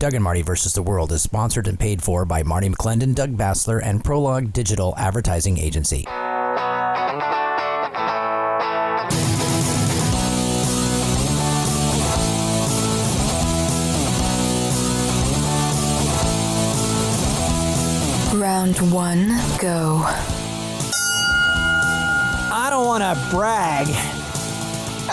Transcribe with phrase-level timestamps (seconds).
[0.00, 3.36] Doug and Marty versus the World is sponsored and paid for by Marty McClendon, Doug
[3.36, 6.04] Basler, and Prologue Digital Advertising Agency.
[18.38, 19.26] Round one,
[19.58, 20.00] go.
[22.54, 23.88] I don't want to brag.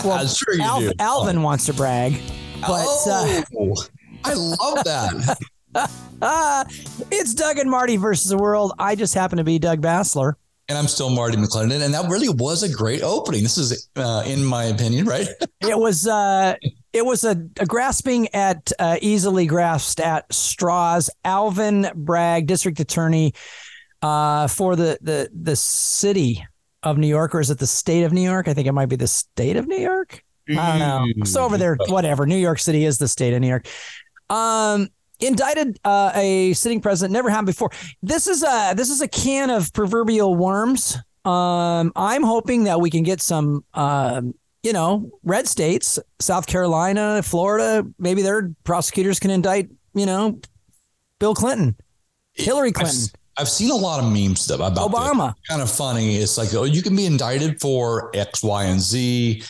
[0.04, 0.92] Well, sure you Al- do.
[1.00, 2.20] Alvin wants to brag,
[2.62, 3.76] but uh, oh,
[4.26, 5.38] I love that.
[6.22, 6.66] uh,
[7.12, 8.74] it's Doug and Marty versus the world.
[8.80, 10.34] I just happen to be Doug Basler.
[10.68, 13.44] and I'm still Marty McClendon, and that really was a great opening.
[13.44, 15.28] This is, uh, in my opinion, right?
[15.62, 16.56] It was uh,
[16.94, 21.10] it was a, a grasping at uh, easily grasped at straws.
[21.24, 23.34] Alvin Bragg, district attorney
[24.04, 26.46] uh, for the the the city
[26.84, 28.48] of New York, or is it the state of New York?
[28.48, 30.24] I think it might be the state of New York.
[30.48, 30.80] I don't
[31.18, 31.26] know.
[31.26, 32.28] So over there, whatever.
[32.28, 33.68] New York City is the state of New York.
[34.30, 37.14] Um, indicted uh, a sitting president.
[37.14, 37.72] Never happened before.
[38.02, 40.98] This is a this is a can of proverbial worms.
[41.24, 47.24] Um, I'm hoping that we can get some, um, you know, red states, South Carolina,
[47.24, 47.84] Florida.
[47.98, 50.40] Maybe their prosecutors can indict, you know,
[51.20, 51.76] Bill Clinton,
[52.34, 54.92] Hillary Clinton, I've seen a lot of meme stuff about.
[54.92, 55.34] Obama.
[55.50, 56.18] Kind of funny.
[56.18, 59.44] It's like, oh, you can be indicted for X, Y, and Z.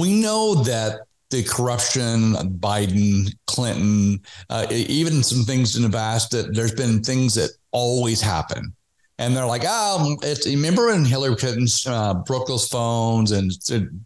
[0.00, 6.54] We know that the corruption, Biden, Clinton, uh, even some things in the past that
[6.54, 8.72] there's been things that always happen.
[9.18, 13.50] And they're like, um, it's, remember when Hillary Clinton uh, broke those phones and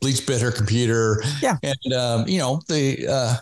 [0.01, 1.23] bleach bit her computer?
[1.43, 1.57] Yeah.
[1.63, 3.37] And, um, you know, the, uh,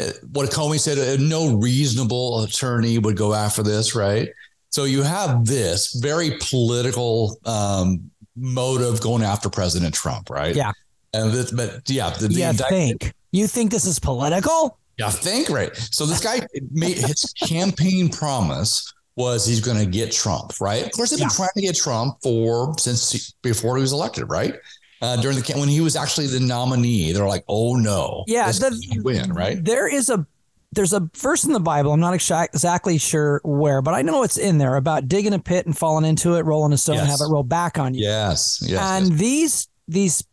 [0.00, 4.28] uh, what Comey said, uh, no reasonable attorney would go after this, right?
[4.70, 10.56] So you have this very political um, motive going after President Trump, right?
[10.56, 10.72] Yeah.
[11.14, 14.78] And this, but yeah, the, the You indictment- think you think this is political?
[14.98, 15.74] yeah, think right.
[15.76, 16.40] So this guy
[16.70, 20.84] made his campaign promise was he's going to get Trump, right?
[20.84, 21.36] Of course, they've been Yeah.
[21.36, 24.54] trying to get Trump for since before he was elected, right?
[25.02, 29.00] Uh, during the when he was actually the nominee, they're like, "Oh no, Yeah, the-
[29.04, 30.26] win, right?" There is a
[30.72, 31.92] there's a verse in the Bible.
[31.92, 35.66] I'm not exactly sure where, but I know it's in there about digging a pit
[35.66, 38.02] and falling into it, rolling a stone, and have it roll back on you.
[38.04, 39.18] Yes, yes, and yes.
[39.20, 40.24] these these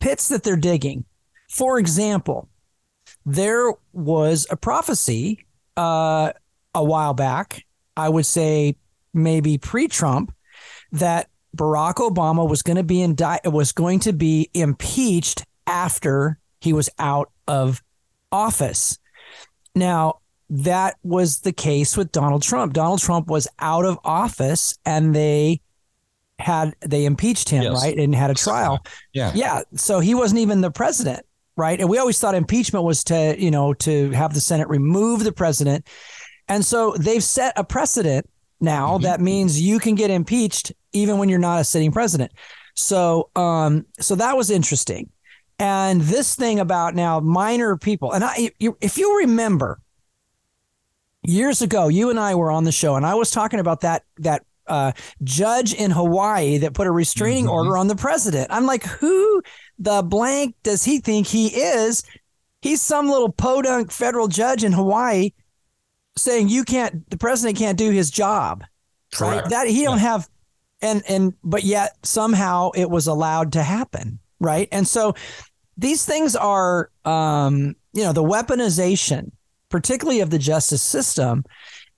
[0.00, 1.04] pits that they're digging,
[1.48, 2.48] for example,
[3.26, 5.46] there was a prophecy
[5.76, 6.32] uh,
[6.74, 7.64] a while back.
[7.96, 8.76] I would say
[9.12, 10.34] maybe pre-Trump
[10.92, 13.06] that Barack Obama was going to be
[13.44, 17.82] was going to be impeached after he was out of
[18.30, 18.98] office.
[19.74, 22.72] Now, that was the case with Donald Trump.
[22.72, 25.60] Donald Trump was out of office and they
[26.40, 27.82] had they impeached him, Yes.
[27.82, 27.96] right?
[27.96, 28.80] And had a trial.
[29.12, 29.62] yeah, Yeah.
[29.76, 31.24] So he wasn't even the president,
[31.56, 31.78] right?
[31.80, 35.32] And we always thought impeachment was to, you know, to have the Senate remove the
[35.32, 35.86] president.
[36.48, 38.28] And so they've set a precedent
[38.60, 39.02] now Mhm.
[39.02, 42.32] that means you can get impeached even when you're not a sitting president.
[42.74, 45.10] So um so that was interesting.
[45.58, 49.80] And this thing about now minor people and I you, if you remember
[51.22, 54.04] years ago you and I were on the show and I was talking about that
[54.18, 54.92] that uh,
[55.24, 57.52] judge in Hawaii that put a restraining Mhm.
[57.52, 58.48] order on the president.
[58.50, 59.42] I'm like, who
[59.78, 62.02] the blank does he think he is?
[62.62, 65.30] He's some little podunk federal judge in Hawaii
[66.16, 68.64] saying you can't, the president can't do his job.
[69.14, 69.42] correct.
[69.42, 69.50] Right?
[69.50, 70.28] That he don't have,
[70.82, 74.68] and and but yet somehow it was allowed to happen, right?
[74.70, 75.14] And so
[75.76, 79.32] these things are, um, you know, the weaponization,
[79.68, 81.44] particularly of the justice system,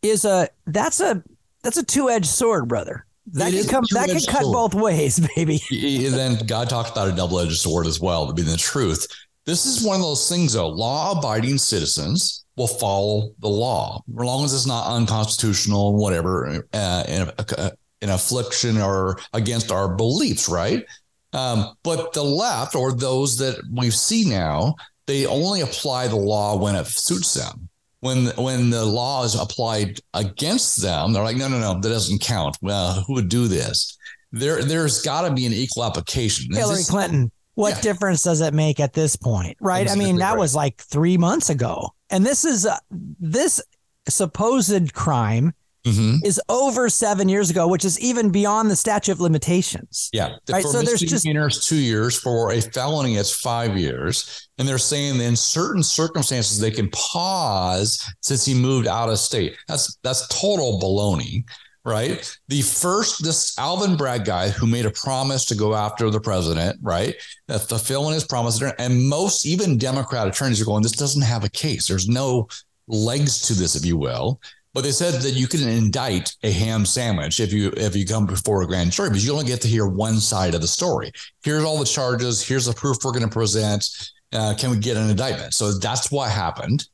[0.02, 1.22] is a that's a
[1.62, 3.06] that's a two edged sword, brother.
[3.32, 3.84] That It can come.
[3.92, 4.52] That can cut sword.
[4.52, 5.60] both ways, baby.
[5.70, 9.06] And then God talked about a double edged sword as well, to be the truth.
[9.44, 10.68] This is one of those things, though.
[10.68, 17.04] Law abiding citizens will follow the law as long as it's not unconstitutional, whatever, uh,
[17.08, 20.84] in, a, in affliction or against our beliefs, right?
[21.32, 24.74] Um, but the left or those that we see now,
[25.06, 27.68] they only apply the law when it suits them.
[28.02, 32.20] When when the law is applied against them, they're like, no, no, no, that doesn't
[32.20, 32.58] count.
[32.60, 33.96] Well, who would do this?
[34.32, 36.52] There, there's got to be an equal application.
[36.52, 37.30] Hillary this- Clinton.
[37.54, 37.80] What Yeah.
[37.82, 39.88] difference does it make at this point, right?
[39.88, 40.38] I mean, that right.
[40.38, 43.60] was like three months ago, and this is uh, this
[44.08, 45.52] supposed crime
[45.86, 46.24] Mhm.
[46.24, 50.08] is over seven years ago, which is even beyond the statute of limitations.
[50.12, 50.36] Yeah.
[50.48, 51.24] Right, for so there's just-
[51.66, 52.16] two years.
[52.16, 54.48] For a felony, it's five years.
[54.58, 59.18] And they're saying that in certain circumstances they can pause since he moved out of
[59.18, 59.56] state.
[59.66, 61.44] That's that's total baloney,
[61.84, 62.30] right?
[62.48, 66.78] The first this Alvin Bragg guy who made a promise to go after the president,
[66.80, 67.16] right?
[67.48, 68.60] That's fulfilling his promise.
[68.78, 71.88] And most even Democrat attorneys are going, this doesn't have a case.
[71.88, 72.46] There's no
[72.86, 74.40] legs to this, if you will.
[74.74, 78.26] But they said that you can indict a ham sandwich if you if you come
[78.26, 81.12] before a grand jury because you only get to hear one side of the story.
[81.42, 82.46] Here's all the charges.
[82.46, 83.86] Here's the proof we're going to present.
[84.32, 85.52] Uh, can we get an indictment?
[85.52, 86.86] So that's what happened.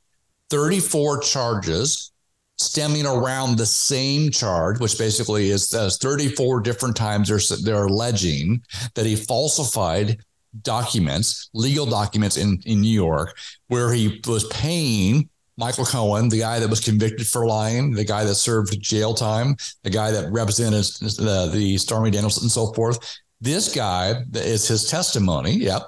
[0.51, 2.11] 34 charges
[2.57, 8.61] stemming around the same charge, which basically is uh, 34 different times they're, they're alleging
[8.95, 10.19] that he falsified
[10.63, 13.37] documents, legal documents in, in New York,
[13.69, 15.29] where he was paying
[15.59, 19.57] Michael Cohen, the guy that was convicted for lying, the guy that served jail time,
[19.83, 20.85] the guy that represented
[21.19, 23.19] the, the Stormy Daniels and so forth.
[23.41, 25.53] This guy is his testimony.
[25.53, 25.83] Yep.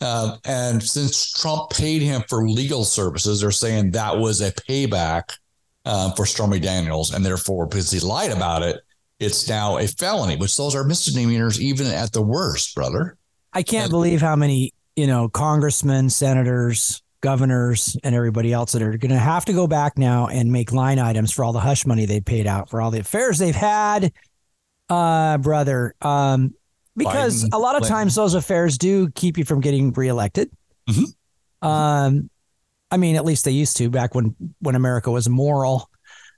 [0.00, 5.36] Uh, and since Trump paid him for legal services, they're saying that was a payback
[5.84, 7.12] uh, for Stormy Daniels.
[7.12, 8.80] And therefore, because he lied about it,
[9.18, 13.16] it's now a felony, which those are misdemeanors even at the worst, brother.
[13.52, 18.82] I can't and, believe how many, you know, congressmen, senators, governors, and everybody else that
[18.82, 21.60] are going to have to go back now and make line items for all the
[21.60, 24.12] hush money they paid out for all the affairs they've had.
[24.88, 25.94] Uh, brother.
[26.00, 26.54] Um,
[26.96, 27.96] because Biden, a lot of Clinton.
[27.96, 30.50] times those affairs do keep you from getting reelected.
[30.88, 31.66] Mm-hmm.
[31.66, 32.30] Um,
[32.90, 35.90] I mean, at least they used to back when when America was moral,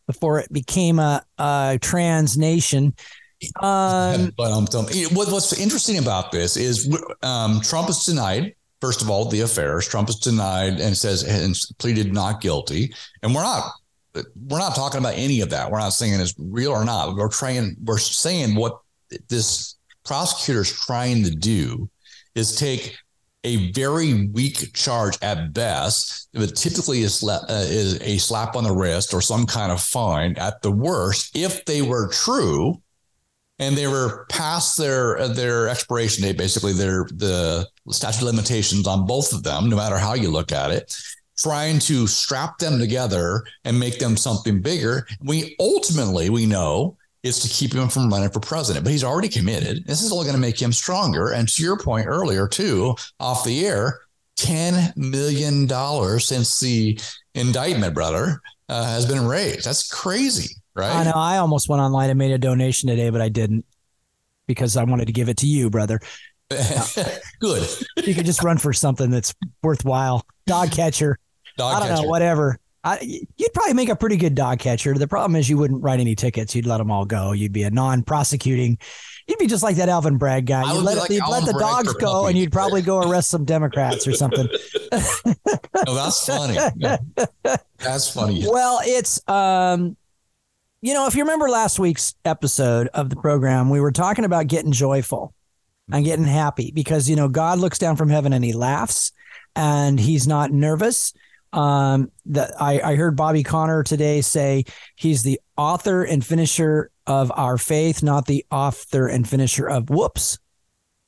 [0.07, 2.95] before it became a, a trans nation.
[3.61, 4.67] Um, but um,
[5.13, 8.55] what, what's interesting about this is um, Trump is denied.
[8.81, 9.87] First of all, the affairs.
[9.87, 12.95] Trump is denied and says and pleaded not guilty.
[13.23, 13.73] And we're not
[14.15, 15.71] we're not talking about any of that.
[15.71, 17.15] We're not saying it's real or not.
[17.15, 17.77] We're trying.
[17.85, 18.81] We're saying what
[19.29, 21.89] this prosecutor is trying to do
[22.35, 22.97] is take
[23.45, 28.73] a very weak charge at best, but typically is, uh, is a slap on the
[28.73, 32.81] wrist or some kind of fine at the worst, if they were true
[33.59, 39.33] and they were past their their expiration date, basically their the statute limitations on both
[39.33, 40.95] of them, no matter how you look at it,
[41.39, 45.07] trying to strap them together and make them something bigger.
[45.23, 48.85] We ultimately we know is to keep him from running for president.
[48.85, 49.85] But he's already committed.
[49.87, 51.33] This is only going to make him stronger.
[51.33, 54.01] And to your point earlier, too, off the air,
[54.39, 55.69] $10 million
[56.19, 56.99] since the
[57.35, 59.67] indictment, brother, uh, has been raised.
[59.67, 60.95] That's crazy, right?
[60.95, 61.13] I know.
[61.15, 63.67] I almost went online and made a donation today, but I didn't
[64.47, 66.01] because I wanted to give it to you, brother.
[67.41, 67.69] Good.
[68.05, 70.27] you could just run for something that's worthwhile.
[70.47, 71.19] Dog catcher.
[71.57, 72.03] Dog I don't catcher.
[72.03, 72.59] know, whatever.
[72.83, 72.99] I,
[73.37, 74.95] you'd probably make a pretty good dog catcher.
[74.95, 76.55] The problem is you wouldn't write any tickets.
[76.55, 77.33] You'd let them all go.
[77.33, 78.79] You'd be a non-prosecuting.
[79.29, 80.63] You'd be just like that Alvin Bragg guy.
[80.73, 84.09] You'd let, like let the Bragg dogs go, and you'd probably go arrest some Democrats
[84.09, 84.49] or something.
[84.93, 86.57] oh, that's funny.
[87.79, 88.47] That's funny.
[88.49, 89.97] Well, it's um,
[90.81, 94.47] you know, if you remember last week's episode of the program, we were talking about
[94.47, 95.35] getting joyful
[95.93, 99.13] and getting happy because you know God looks down from heaven and He laughs,
[99.55, 101.13] and He's not nervous
[101.53, 104.65] um, that I, I heard Bobby Conner today say
[104.97, 110.39] he's the author and finisher of our faith, not the author and finisher of whoops.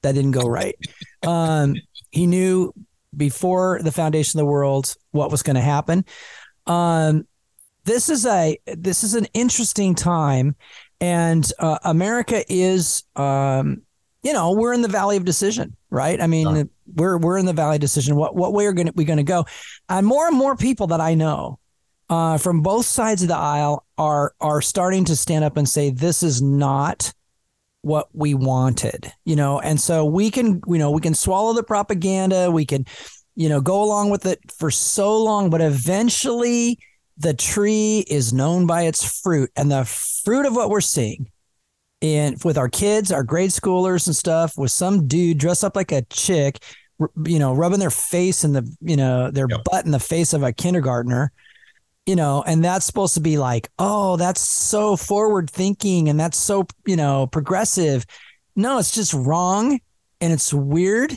[0.03, 0.75] That didn't go right.
[1.23, 1.77] Um,
[2.11, 2.73] he knew
[3.17, 6.05] before the foundation of the world what was going to happen.
[6.67, 7.27] Um,
[7.85, 10.57] this is a this is an interesting time,
[11.01, 13.83] and uh, America is um,
[14.23, 16.21] you know we're in the valley of decision, right?
[16.21, 18.17] I mean, we're we're in the valley of decision.
[18.17, 19.47] What what way are gonna, we going to go?
[19.89, 21.59] And more and more people that I know
[22.09, 25.91] uh, from both sides of the aisle are are starting to stand up and say
[25.91, 27.13] this is not
[27.83, 29.61] what we wanted, you know.
[29.61, 32.51] And so we can you know we can swallow the propaganda.
[32.51, 32.87] We can
[33.35, 36.79] you know go along with it for so long, but eventually
[37.19, 41.31] the tree is known by its fruit, and the fruit of what we're seeing
[42.03, 45.93] in with our kids, our grade schoolers and stuff, with some dude dressed up like
[45.93, 46.59] a chick
[47.25, 49.65] you know, rubbing their face in the, you know, their yep.
[49.65, 51.33] butt in the face of a kindergartner,
[52.07, 56.39] you know, and that's supposed to be like, oh, that's so forward thinking and that's
[56.39, 58.05] so, you know, progressive.
[58.57, 59.81] No, it's just wrong
[60.21, 61.17] and it's weird.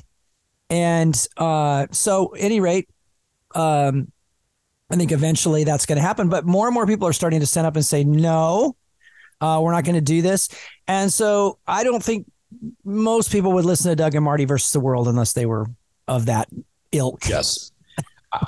[0.69, 2.89] And uh, so, any rate,
[3.53, 4.11] um,
[4.89, 6.29] I think eventually that's going to happen.
[6.29, 8.75] But more and more people are starting to stand up and say, no,
[9.41, 10.49] uh, we're not going to do this.
[10.87, 12.25] And so I don't think
[12.83, 15.67] most people would listen to Doug and Marty versus the world unless they were
[16.07, 16.47] of that
[16.91, 17.27] ilk.
[17.27, 17.71] Yes.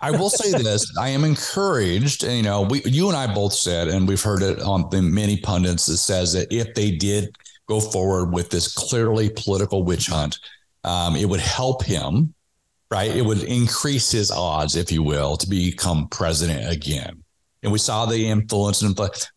[0.01, 2.23] I will say this: I am encouraged.
[2.23, 5.01] And, you know, we, you and I both said, and we've heard it on the
[5.01, 7.35] many pundits that says that if they did
[7.67, 10.39] go forward with this clearly political witch hunt,
[10.83, 12.33] um, it would help him,
[12.91, 13.13] right?
[13.13, 17.23] It would increase his odds, if you will, to become president again.
[17.63, 19.27] And we saw the influence, and but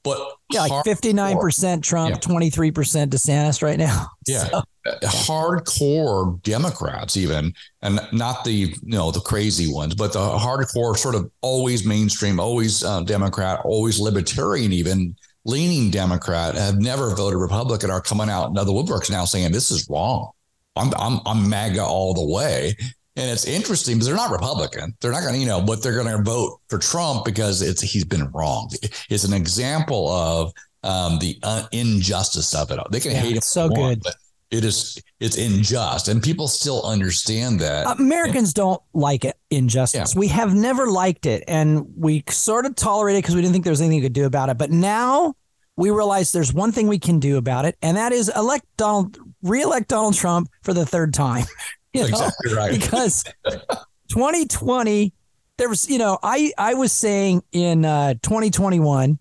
[0.53, 4.07] yeah, like fifty nine percent Trump, twenty three percent DeSantis right now.
[4.27, 4.63] Yeah, so.
[5.03, 7.53] hardcore Democrats, even,
[7.83, 12.39] and not the you know the crazy ones, but the hardcore sort of always mainstream,
[12.39, 18.57] always uh, Democrat, always libertarian, even leaning Democrat, have never voted Republican, are coming out
[18.57, 20.31] of the woodworks now saying this is wrong.
[20.77, 22.77] I'm I'm I'm MAGA all the way.
[23.21, 24.95] And it's interesting because they're not Republican.
[25.01, 27.83] They're not going to, you know, but they're going to vote for Trump because it's
[27.83, 28.71] he's been wrong.
[29.11, 32.81] It's an example of um, the uh, injustice of it.
[32.91, 34.03] They can Yeah, hate him so good.
[34.05, 34.07] want,
[34.51, 37.87] it is it's unjust, and people still understand that.
[38.01, 40.17] Americans don't like it injustice.
[40.17, 43.65] We have never liked it, and we sort of tolerated it because we didn't think
[43.65, 44.59] there was anything you could do about it.
[44.59, 45.35] But now
[45.77, 49.19] we realize there's one thing we can do about it, and that is elect Donald,
[49.43, 51.45] reelect Donald Trump for the third time.
[51.93, 52.09] You know?
[52.09, 52.81] exactly right.
[52.81, 53.25] because
[54.11, 55.13] 2020
[55.59, 59.19] there was you know i i was saying in uh 2021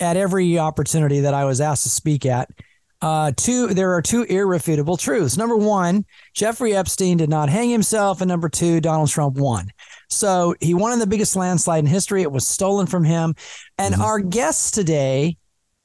[0.00, 2.48] at every opportunity that i was asked to speak at
[3.02, 8.20] uh two there are two irrefutable truths number one jeffrey epstein did not hang himself
[8.20, 9.68] and number two donald trump won
[10.08, 13.34] so he won in the biggest landslide in history it was stolen from him
[13.78, 14.00] and Mhm.
[14.00, 15.36] our guest today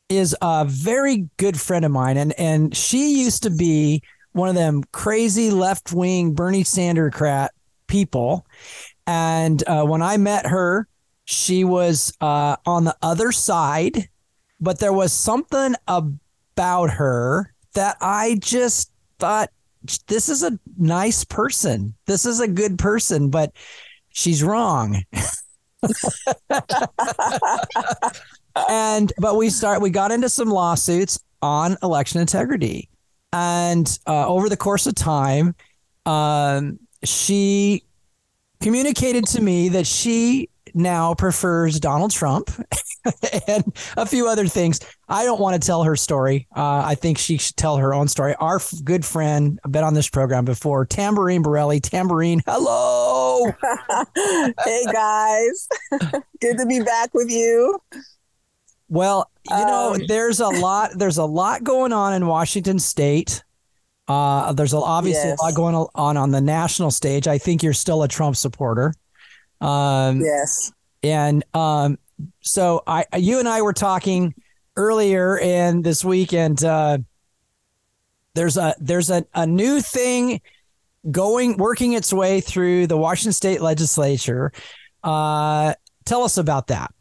[0.09, 4.03] is a very good friend of mine and and she used to be
[4.35, 7.13] one of them crazy left wing Bernie Sanders
[7.87, 8.45] people.
[9.07, 10.89] And uh, when I met her,
[11.23, 14.09] she was uh, on the other side,
[14.59, 19.51] but there was something about her that I just thought
[20.07, 21.93] this is a nice person.
[22.05, 23.53] This is a good person, but
[24.09, 25.01] she's wrong.
[28.69, 32.89] and but we start we got into some lawsuits on election integrity
[33.33, 35.55] and uh, over the course of time
[36.05, 37.83] um, she
[38.61, 42.49] communicated to me that she now prefers donald trump
[43.47, 43.63] and
[43.97, 44.79] a few other things.
[45.07, 46.47] I don't want to tell her story.
[46.55, 48.35] Uh, i think she should tell her own story.
[48.35, 51.79] Our f- good friend I've been on this program before tamborine borrelli.
[51.81, 53.51] Tamborine hello!
[54.63, 55.67] Hey guys,
[56.41, 57.79] good to be back with you.
[58.87, 60.91] Well, you know, Um, there's a lot.
[60.95, 63.43] There's a lot going on in Washington State.
[64.07, 65.39] Uh, there's a, obviously Yes.
[65.39, 67.27] a lot going on on the national stage.
[67.27, 68.93] I think you're still a Trump supporter.
[69.61, 71.97] Um, Yes, and um,
[72.41, 74.35] so I, you and I were talking
[74.75, 76.99] earlier in this week, and uh,
[78.35, 80.41] there's a there's a, a new thing
[81.09, 84.51] going working its way through the Washington State Legislature.
[85.03, 85.73] Uh,
[86.05, 86.91] tell us about that.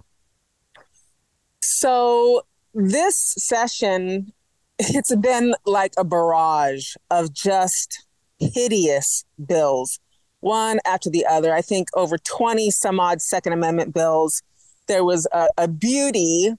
[1.65, 2.43] So
[2.75, 4.33] this session,
[4.79, 8.07] it's been like a barrage of just
[8.39, 9.99] hideous bills,
[10.41, 11.55] one after the other.
[11.55, 14.43] I think over 20 some odd Second Amendment bills.
[14.87, 16.53] There was a, a beauty,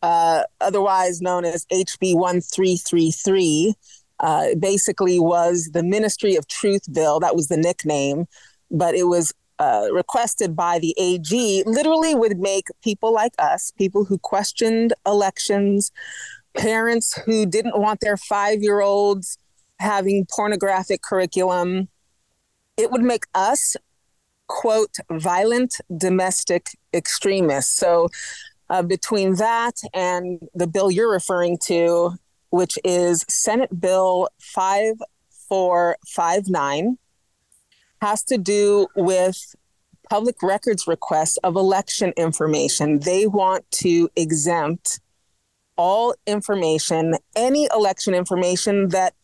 [0.00, 3.74] uh, otherwise known as HB 1333.
[4.20, 7.18] Uh, basically was the Ministry of Truth bill.
[7.20, 8.26] That was the nickname,
[8.70, 11.62] but it was uh, requested by the AG.
[11.66, 15.92] Literally, would make people like us, people who questioned elections,
[16.54, 19.38] parents who didn't want their five-year-olds
[19.78, 21.88] having pornographic curriculum.
[22.76, 23.76] It would make us
[24.48, 27.76] quote violent domestic extremists.
[27.76, 28.08] So.
[28.70, 32.12] Uh, between that and the bill you're referring to,
[32.48, 36.96] which is Senate Bill 5459,
[38.02, 39.54] has to do with
[40.10, 42.98] public records requests of election information.
[42.98, 45.00] They want to exempt
[45.76, 49.14] all information, any election information that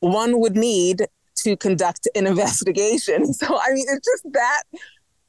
[0.00, 3.32] one would need to conduct an investigation.
[3.32, 4.64] So, I mean, it's just that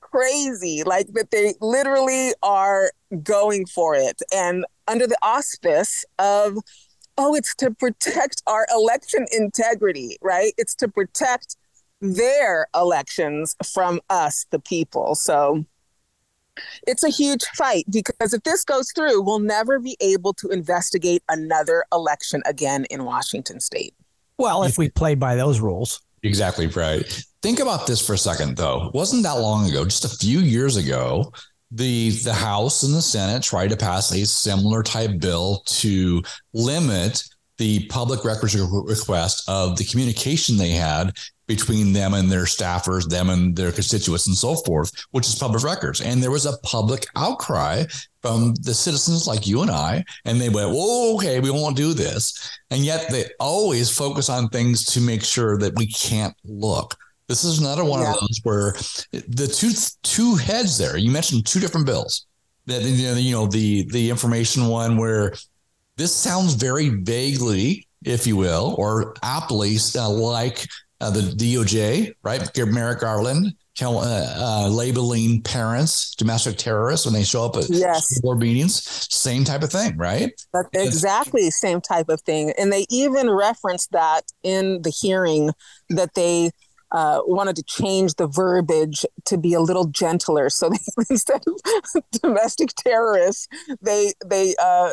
[0.01, 4.21] crazy, like that they literally are going for it.
[4.33, 6.57] And under the auspice of,
[7.15, 10.53] oh, it's to protect our election integrity, right?
[10.57, 11.55] It's to protect
[12.01, 15.15] their elections from us, the people.
[15.15, 15.65] So
[16.88, 21.24] it's a huge fight because if this goes through, we'll never be able to investigate
[21.29, 23.93] another election again in Washington state.
[24.38, 26.01] Well, if we played by those rules.
[26.24, 27.24] Exactly right.
[27.41, 28.88] Think about this for a second, though.
[28.88, 31.31] It wasn't that long ago, just a few years ago,
[31.72, 36.22] the the House and the Senate tried to pass a similar type bill to
[36.53, 37.24] limit
[37.62, 41.15] the public records request of the communication they had
[41.46, 45.63] between them and their staffers, them and their constituents, and so forth, which is public
[45.63, 46.01] records.
[46.01, 47.84] And there was a public outcry
[48.24, 51.94] from the citizens like you and I, and they went, "Whoa, okay, we won't do
[51.94, 52.24] this."
[52.72, 56.98] And yet they always focus on things to make sure that we can't look.
[57.27, 58.13] This is another one Yeah.
[58.13, 58.75] of those where
[59.12, 60.98] the two two heads there.
[60.98, 62.25] You mentioned two different bills.
[62.65, 65.34] That you know, you know the the information one where
[66.01, 70.67] this sounds very vaguely if you will, or aptly uh, like
[71.00, 72.58] uh, the DOJ, right?
[72.58, 78.20] Merrick Garland uh, uh, labeling parents domestic terrorists when they show up at yes.
[78.22, 78.84] board meetings.
[79.13, 80.31] Same type of thing, right?
[80.51, 82.51] But exactly same type of thing.
[82.58, 85.51] And they even referenced that in the hearing
[85.89, 86.51] that they
[86.91, 90.50] uh, wanted to change the verbiage to be a little gentler.
[90.50, 93.48] So they, instead of domestic terrorists,
[93.81, 94.91] they they uh,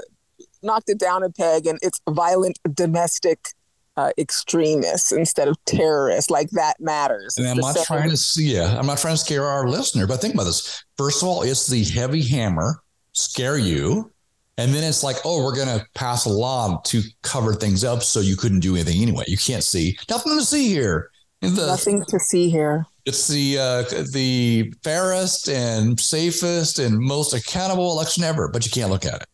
[0.62, 3.48] knocked it down a peg, and it's violent domestic
[3.96, 6.30] uh, extremists instead of terrorists.
[6.30, 7.36] Like that matters.
[7.36, 8.54] And I'm not trying to see.
[8.54, 10.84] Yeah, I'm not trying to scare our listener, but think about this.
[10.96, 14.12] First of all, it's the heavy hammer scare you.
[14.56, 18.02] And then it's like, oh, we're going to pass a law to cover things up
[18.02, 19.22] so you couldn't do anything anyway.
[19.28, 19.96] You can't see.
[20.10, 21.10] Nothing to see here.
[21.40, 22.84] The, Nothing to see here.
[23.04, 28.90] It's the uh, the fairest and safest and most accountable election ever, but you can't
[28.90, 29.28] look at it,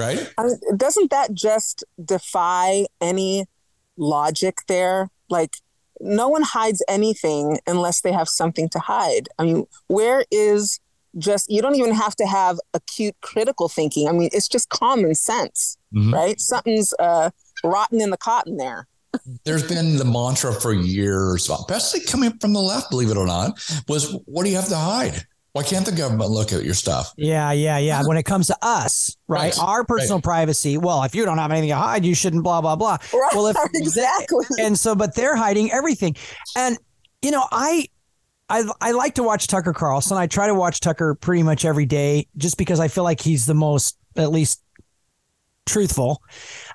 [0.00, 0.32] right?
[0.38, 3.46] I doesn't that just defy any
[3.96, 5.08] logic there?
[5.28, 5.54] Like,
[6.00, 9.28] no one hides anything unless they have something to hide.
[9.38, 10.80] I mean, where is
[11.18, 14.08] just you don't even have to have acute critical thinking.
[14.08, 16.14] I mean, it's just common sense, mm-hmm.
[16.14, 16.40] right?
[16.40, 17.30] Something's uh,
[17.64, 18.86] rotten in the cotton there
[19.44, 23.58] there's been the mantra for years, especially coming from the left, believe it or not,
[23.88, 25.26] was what do you have to hide?
[25.52, 27.12] Why can't the government look at your stuff?
[27.16, 28.02] Yeah, yeah, yeah.
[28.04, 29.56] When it comes to us, right?
[29.56, 29.58] right.
[29.58, 30.24] Our personal right.
[30.24, 30.78] privacy.
[30.78, 32.44] Well, if you don't have anything to hide, you shouldn't.
[32.44, 32.98] Blah blah blah.
[33.12, 33.30] Right.
[33.34, 34.46] Well, if exactly.
[34.60, 36.14] And so, but they're hiding everything.
[36.56, 36.78] And
[37.20, 37.88] you know, I,
[38.48, 40.16] I, I like to watch Tucker Carlson.
[40.16, 43.46] I try to watch Tucker pretty much every day, just because I feel like he's
[43.46, 44.62] the most, at least,
[45.66, 46.22] truthful.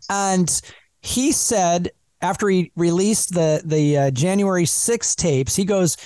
[0.10, 0.50] And
[1.02, 1.92] he said
[2.22, 5.98] after he released the the uh, January 6th tapes, he goes,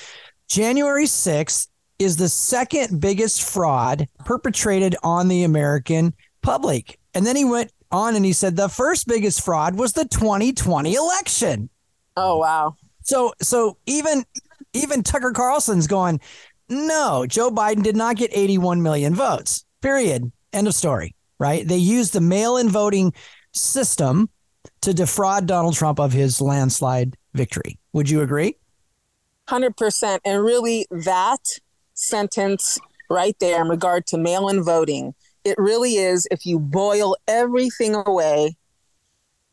[0.47, 1.67] January 6th
[1.99, 6.97] is the second biggest fraud perpetrated on the American public.
[7.13, 10.95] And then he went on and he said the first biggest fraud was the 2020
[10.95, 11.69] election.
[12.15, 12.75] Oh wow.
[13.03, 14.23] So so even
[14.73, 16.19] even Tucker Carlson's going,
[16.69, 19.65] no, Joe Biden did not get 81 million votes.
[19.81, 20.31] Period.
[20.53, 21.15] End of story.
[21.39, 21.67] Right?
[21.67, 23.13] They used the mail-in voting
[23.53, 24.29] system
[24.81, 27.77] to defraud Donald Trump of his landslide victory.
[27.93, 28.55] Would you agree?
[29.47, 30.19] 100%.
[30.25, 31.39] And really, that
[31.99, 37.15] sentence right there in regard to mail in voting, it really is, if you boil
[37.27, 38.55] everything away,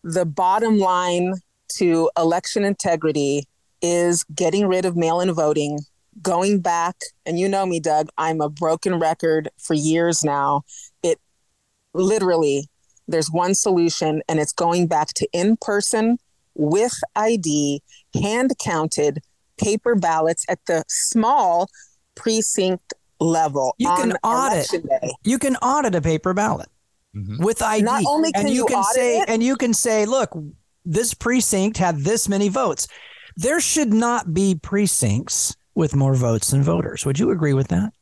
[0.04, 1.34] the bottom line
[1.76, 3.44] to election integrity
[3.82, 5.78] is getting rid of mail in voting,
[6.22, 6.96] going back.
[7.24, 10.62] And you know me, Doug, I'm a broken record for years now.
[11.02, 11.20] It
[11.92, 12.68] literally
[13.08, 16.18] there's one solution, and it's going back to in person
[16.54, 17.82] with ID,
[18.20, 19.20] hand counted
[19.58, 21.68] paper ballots at the small
[22.16, 23.74] precinct level.
[23.78, 24.68] You can audit.
[25.24, 26.68] You can audit a paper ballot
[27.14, 27.42] mm-hmm.
[27.42, 27.82] with ID.
[27.82, 30.36] Not only can and you, you can say, it, and you can say, look,
[30.84, 32.88] this precinct had this many votes.
[33.36, 37.04] There should not be precincts with more votes than voters.
[37.04, 37.92] Would you agree with that?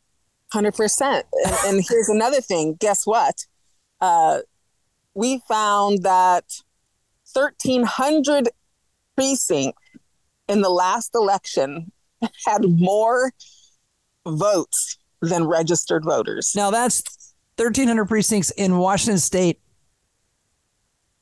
[0.52, 1.26] Hundred percent.
[1.66, 2.76] And here's another thing.
[2.78, 3.46] Guess what?
[4.00, 4.40] Uh,
[5.14, 6.44] we found that
[7.32, 8.48] 1,300
[9.16, 9.80] precincts
[10.48, 11.90] in the last election
[12.46, 13.32] had more
[14.26, 16.52] votes than registered voters.
[16.54, 17.02] Now that's
[17.56, 19.60] 1,300 precincts in Washington state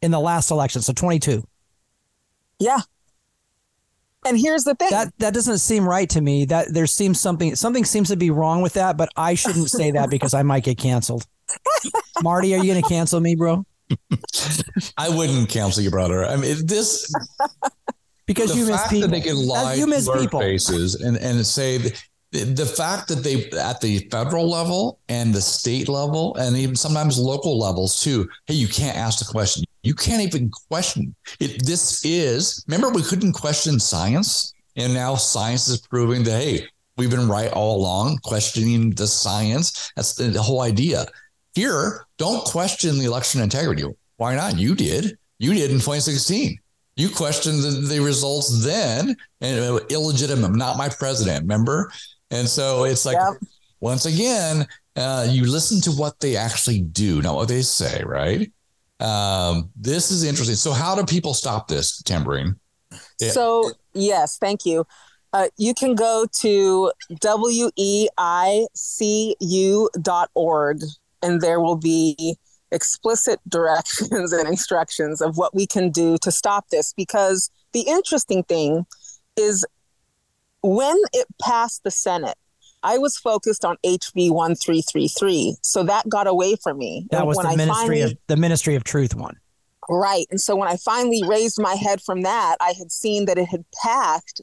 [0.00, 1.46] in the last election, so 22.
[2.58, 2.80] Yeah.
[4.24, 4.90] And here's the thing.
[4.90, 6.44] That that doesn't seem right to me.
[6.44, 9.90] That there seems something something seems to be wrong with that, but I shouldn't say
[9.90, 11.26] that because I might get canceled.
[12.22, 13.64] Marty, are you going to cancel me, bro?
[14.96, 16.24] I wouldn't cancel your brother.
[16.24, 17.12] I mean, this
[18.26, 19.08] because you miss people.
[19.08, 20.38] That they can lie you miss to people.
[20.38, 21.78] faces and and say
[22.32, 27.18] the, fact that they at the federal level and the state level and even sometimes
[27.18, 28.28] local levels too.
[28.46, 29.64] Hey, you can't ask the question.
[29.82, 31.64] You can't even question it.
[31.64, 36.66] This is remember we couldn't question science, and now science is proving that hey,
[36.96, 39.92] we've been right all along, questioning the science.
[39.96, 41.06] That's the, the whole idea.
[41.54, 43.84] Here, don't question the election integrity.
[44.16, 44.58] Why not?
[44.58, 45.18] You did.
[45.38, 46.58] You did in 2016.
[46.96, 51.90] You questioned the, the results then and illegitimate, not my president, remember?
[52.32, 53.34] And so it's like, yep.
[53.80, 54.66] once again,
[54.96, 58.50] uh, you listen to what they actually do, not what they say, right?
[59.00, 60.56] Um, this is interesting.
[60.56, 62.58] So, how do people stop this tampering?
[63.18, 64.86] So, yes, thank you.
[65.32, 66.92] Uh, you can go to
[67.22, 68.00] weicu.org
[71.22, 72.36] and there will be
[72.70, 76.92] explicit directions and instructions of what we can do to stop this.
[76.92, 78.86] Because the interesting thing
[79.36, 79.64] is
[80.62, 82.36] when it passed the Senate,
[82.82, 85.56] I was focused on HB 1333.
[85.62, 87.06] So that got away from me.
[87.10, 89.36] That was the Ministry finally, of the Ministry of Truth one.
[89.88, 90.26] Right.
[90.30, 93.46] And so when I finally raised my head from that, I had seen that it
[93.46, 94.42] had passed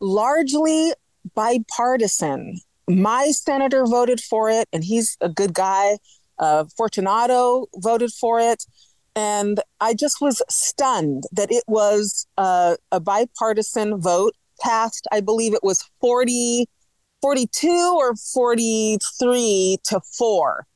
[0.00, 0.92] largely
[1.34, 2.60] bipartisan.
[2.88, 5.98] My senator voted for it, and he's a good guy.
[6.38, 8.64] Uh, Fortunato voted for it.
[9.16, 15.06] And I just was stunned that it was uh, a bipartisan vote passed.
[15.12, 16.66] I believe it was 40,
[17.20, 20.66] 42 or 43 to 4.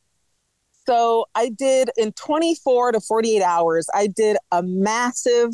[0.86, 5.50] So I did in 24 to 48 hours, I did a massive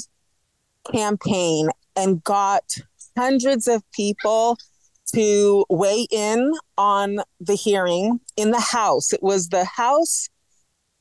[0.90, 2.64] campaign and got
[3.16, 4.56] hundreds of people
[5.14, 9.12] to weigh in on the hearing in the House.
[9.12, 10.28] It was the House,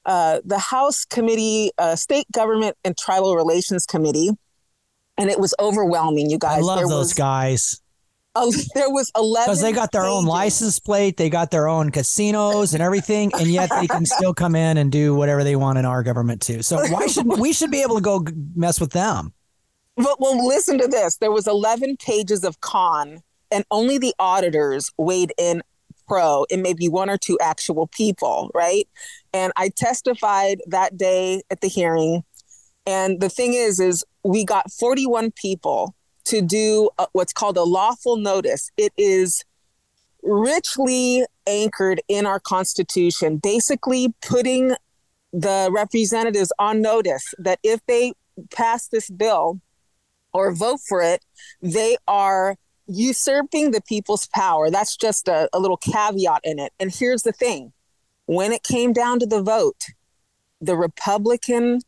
[0.05, 4.31] uh, the House Committee, uh, State Government and Tribal Relations Committee,
[5.19, 6.29] and it was overwhelming.
[6.29, 7.81] You guys, I love there those was, guys
[8.35, 11.91] uh, there was eleven because they got their own license plate, they got their own
[11.91, 15.77] casinos and everything, and yet they can still come in and do whatever they want
[15.77, 16.61] in our government too.
[16.61, 19.33] So why should we should be able to go mess with them?
[19.95, 21.17] But well, listen to this.
[21.17, 25.61] There was 11 pages of con, and only the auditors weighed in
[26.07, 28.87] pro, and maybe one or two actual people, right?
[29.33, 32.23] And I testified that day at the hearing.
[32.87, 37.63] And the thing is, is we got 41 people to do uh, what's called a
[37.63, 38.71] lawful notice.
[38.77, 39.43] It is
[40.21, 44.75] richly anchored in our Constitution, basically putting
[45.31, 48.13] the representatives on notice that if they
[48.51, 49.61] pass this bill,
[50.33, 51.23] or vote for it,
[51.61, 52.55] they are
[52.87, 54.69] usurping the people's power.
[54.69, 56.73] That's just a, a little caveat in it.
[56.79, 57.73] And here's the thing
[58.25, 59.85] when it came down to the vote,
[60.61, 61.81] the Republican,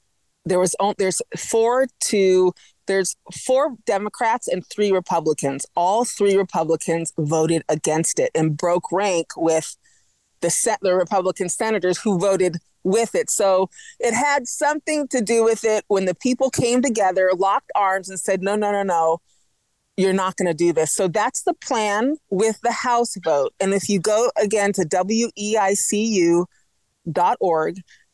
[0.46, 2.54] there was on- there's four to
[2.88, 5.66] there's four Democrats and three Republicans.
[5.76, 9.78] All three Republicans voted against it and broke rank with
[10.42, 13.30] the set the Republican senators who voted with it.
[13.30, 18.10] So it had something to do with it when the people came together, locked arms,
[18.10, 19.22] and said, no, no, no, no,
[19.98, 20.92] you're not going to do this.
[20.92, 23.54] So that's the plan with the House vote.
[23.60, 26.46] And if you go again to weicu.org,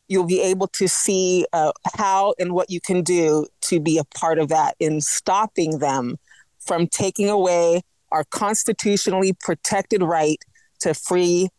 [0.08, 4.04] you'll be able to see uh, how and what you can do to be a
[4.04, 6.18] part of that in stopping them
[6.60, 10.40] from taking away our constitutionally protected right
[10.80, 11.50] to free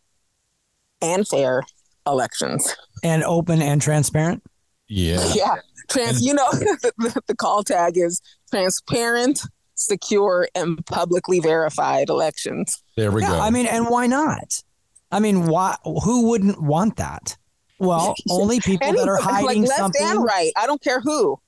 [1.00, 1.62] and fair
[2.06, 2.74] elections.
[3.02, 4.42] And open and transparent.
[4.88, 5.24] Yeah.
[5.34, 5.56] Yeah.
[5.88, 9.40] Trans, you know, the, the call tag is transparent,
[9.74, 12.82] secure, and publicly verified elections.
[12.94, 13.40] There we Yeah, go.
[13.40, 14.62] I mean, and why not?
[15.10, 15.76] I mean, why?
[15.84, 17.38] Who wouldn't want that?
[17.78, 20.02] Well, only people that are Any- hiding like left something.
[20.04, 20.52] and right.
[20.56, 21.38] I don't care who.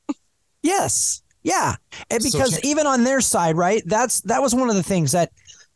[0.62, 1.22] Yes.
[1.42, 1.76] Yeah.
[2.10, 3.82] And because can- even on their side, right?
[3.86, 5.32] That's that was one of the things that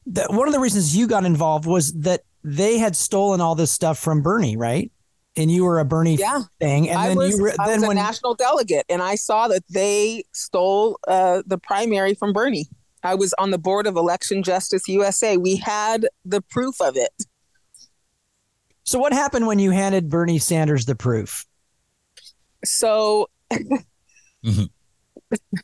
[0.06, 3.70] that one of the reasons you got involved was that they had stolen all this
[3.72, 4.90] stuff from Bernie, right?
[5.36, 6.42] And you were a Bernie Yeah.
[6.60, 9.14] thing, and I then was, you re- I then was a national delegate, and I
[9.16, 12.68] saw that they stole uh, the primary from Bernie.
[13.02, 15.36] I was on the board of Election Justice USA.
[15.36, 17.10] We had the proof of it.
[18.84, 21.46] So what happened when you handed Bernie Sanders the proof?
[22.64, 23.28] So
[24.44, 24.70] Mhm.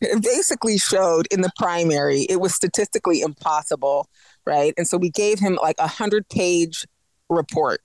[0.00, 4.09] it basically showed in the primary it was statistically impossible,
[4.46, 4.74] right?
[4.76, 6.87] And so we gave him like a hundred page
[7.28, 7.80] report,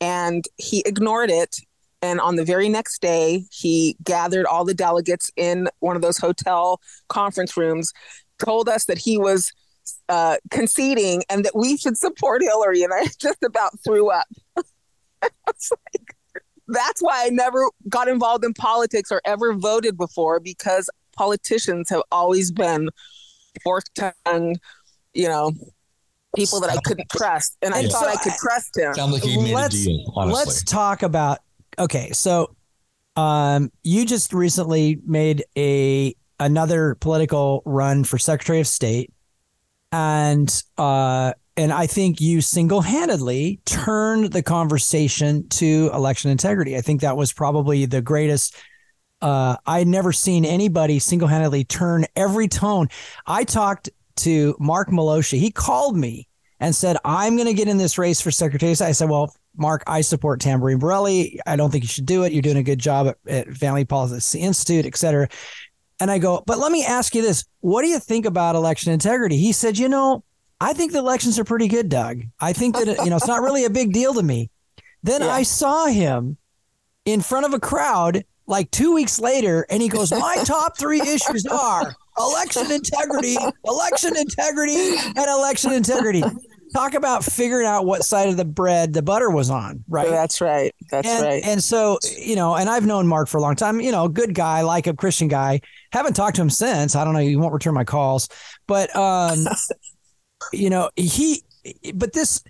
[0.00, 1.56] and he ignored it.
[2.02, 6.16] And on the very next day, he gathered all the delegates in one of those
[6.16, 7.92] hotel conference rooms,
[8.38, 9.52] told us that he was
[10.08, 12.82] uh, conceding and that we should support Hillary.
[12.82, 14.26] And I just about threw up.
[15.22, 16.16] I was like,
[16.68, 22.02] that's why I never got involved in politics or ever voted before because politicians have
[22.12, 22.88] always been
[23.64, 23.84] fork
[24.24, 24.60] tongued,
[25.12, 25.52] you know,
[26.36, 27.56] people that I couldn't trust.
[27.60, 27.88] And I Yeah.
[27.88, 28.94] thought I could trust him.
[28.94, 30.44] Sounds like you made Let's- a deal, honestly.
[30.44, 31.38] Let's talk about
[31.78, 32.54] okay, so
[33.16, 39.12] um you just recently made a another political run for Secretary of State
[39.92, 46.76] and uh and I think you single-handedly turned the conversation to election integrity.
[46.76, 48.56] I think that was probably the greatest
[49.20, 52.88] uh I'd never seen anybody single-handedly turn every tone.
[53.26, 55.38] I talked to Mark Miloscia.
[55.38, 56.28] He called me
[56.60, 59.82] and said, I'm going to get in this race for Secretary I said, Well, Mark,
[59.86, 61.38] I support Tamborine Borrelli.
[61.46, 62.32] I don't think you should do it.
[62.32, 65.28] You're doing a good job at, at Family Policy Institute, et cetera.
[66.00, 68.92] And I go, But let me ask you this What do you think about election
[68.92, 69.36] integrity?
[69.36, 70.24] He said, You know,
[70.60, 72.22] I think the elections are pretty good, Doug.
[72.40, 74.50] I think that, you know, it's not really a big deal to me.
[75.02, 75.28] Then Yeah.
[75.28, 76.36] I saw him
[77.04, 81.00] in front of a crowd like two weeks later, and he goes, My top three
[81.00, 86.22] issues are election integrity, election integrity, and election integrity.
[86.72, 90.08] Talk about figuring out what side of the bread the butter was on, right?
[90.08, 90.74] That's right.
[90.90, 91.42] That's and, right.
[91.44, 94.34] And so, you know, and I've known Mark for a long time, you know, good
[94.34, 95.60] guy, like a Christian guy.
[95.92, 96.94] Haven't talked to him since.
[96.96, 97.20] I don't know.
[97.20, 98.28] He won't return my calls,
[98.66, 99.46] but, um,
[100.52, 101.44] you know, he,
[101.94, 102.42] but this,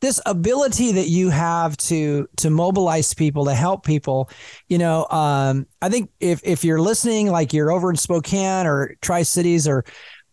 [0.00, 4.30] this ability that you have to to mobilize people to help people
[4.66, 8.96] you know um, i think if if you're listening like you're over in spokane or
[9.02, 9.84] tri-cities or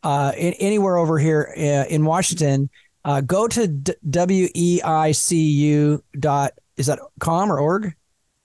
[0.03, 2.69] uh, in, anywhere over here uh, in washington
[3.07, 7.95] uh, go to d- weicu dot is that com or org?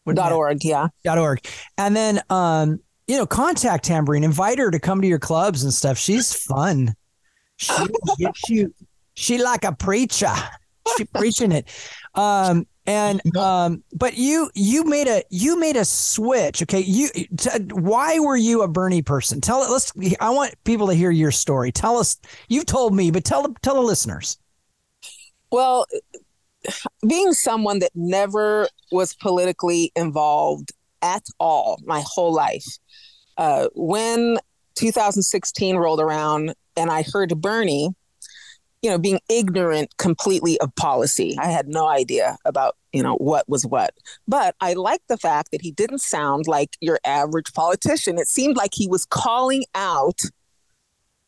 [0.05, 0.65] What- Dot org.
[0.65, 0.89] Yeah.
[1.05, 1.45] dot org.
[1.77, 4.23] And then um you know contact tamborine.
[4.25, 5.99] Invite her to come to your clubs and stuff.
[5.99, 6.95] She's fun.
[7.57, 8.73] She will get you
[9.15, 10.33] she like a preacher.
[10.97, 11.69] She preaching it.
[12.15, 16.81] Um and um but you you made a you made a switch okay?
[16.81, 19.41] You t- why were you a bernie person?
[19.41, 21.71] Tell it let's i want people to hear your story.
[21.73, 22.17] Tell us
[22.49, 24.39] you've told me but tell the tell the listeners
[25.53, 25.87] Well,
[27.07, 32.65] being someone that never was politically involved at all my whole life,
[33.37, 34.39] uh, when
[34.77, 37.91] 2016 rolled around and I heard Bernie,
[38.81, 43.47] you know, being ignorant completely of policy, I had no idea about, you know, what
[43.47, 43.93] was what.
[44.27, 48.19] But I liked the fact that he didn't sound like your average politician.
[48.19, 50.23] It seemed like he was calling out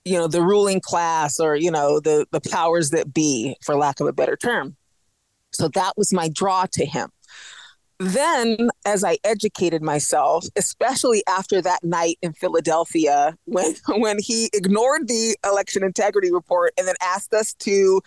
[0.04, 4.00] you know the ruling class or you know the the powers that be for lack
[4.00, 4.76] of a better term.
[5.52, 7.10] So that was my draw to him.
[8.00, 15.06] Then as i educated myself especially after that night in philadelphia when when he ignored
[15.06, 18.02] the election integrity report and then asked us to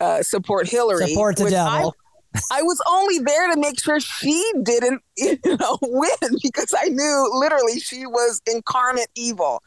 [0.00, 1.94] uh, support hillary support the which I- devil.
[2.52, 7.30] I was only there to make sure she didn't, you know, win because I knew
[7.32, 9.62] literally she was incarnate evil.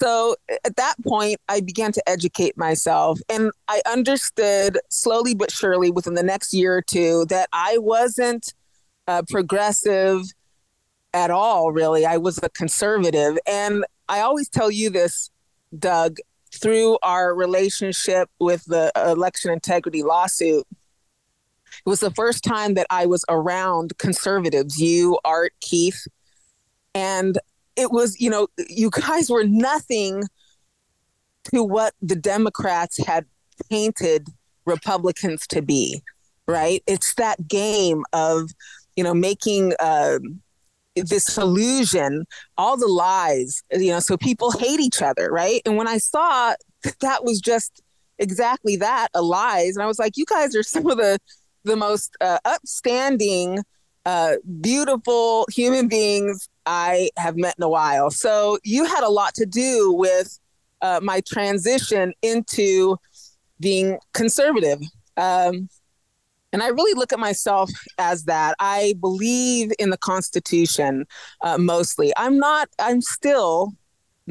[0.00, 5.90] So at that point, I began to educate myself, and I understood slowly but surely
[5.90, 8.54] within the next year or two that I wasn't
[9.06, 10.22] uh, progressive
[11.12, 11.72] at all.
[11.72, 15.30] Really, I was a conservative, and I always tell you this,
[15.78, 16.16] Doug,
[16.52, 20.66] through our relationship with the election integrity lawsuit.
[20.70, 26.06] It was the first time that I was around conservatives, you, Art, Keith,
[26.94, 27.38] and
[27.80, 30.22] it was, you know, you guys were nothing
[31.52, 33.24] to what the Democrats had
[33.70, 34.28] painted
[34.66, 36.02] Republicans to be,
[36.46, 36.82] right?
[36.86, 38.50] It's that game of,
[38.96, 40.42] you know, making um,
[40.94, 42.26] this illusion,
[42.58, 45.62] all the lies, you know, so people hate each other, right?
[45.64, 47.82] And when I saw that, that was just
[48.18, 51.18] exactly that, a lies, and I was like, you guys are some of the
[51.64, 53.58] the most uh, upstanding,
[54.06, 58.10] uh, beautiful human beings I have met in a while.
[58.10, 60.38] So you had a lot to do with
[60.82, 62.96] uh, my transition into
[63.60, 64.80] being conservative.
[65.16, 65.68] Um,
[66.52, 68.56] and I really look at myself as that.
[68.58, 71.04] I believe in the Constitution
[71.42, 72.12] uh, mostly.
[72.16, 73.72] I'm not, I'm still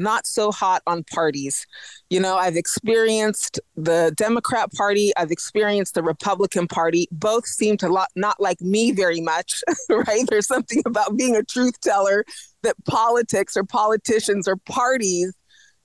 [0.00, 1.64] not so hot on parties.
[2.08, 7.06] You know, I've experienced the Democrat Party, I've experienced the Republican Party.
[7.12, 10.24] Both seem to lo- not like me very much, right?
[10.28, 12.24] There's something about being a truth teller
[12.62, 15.32] that politics or politicians or parties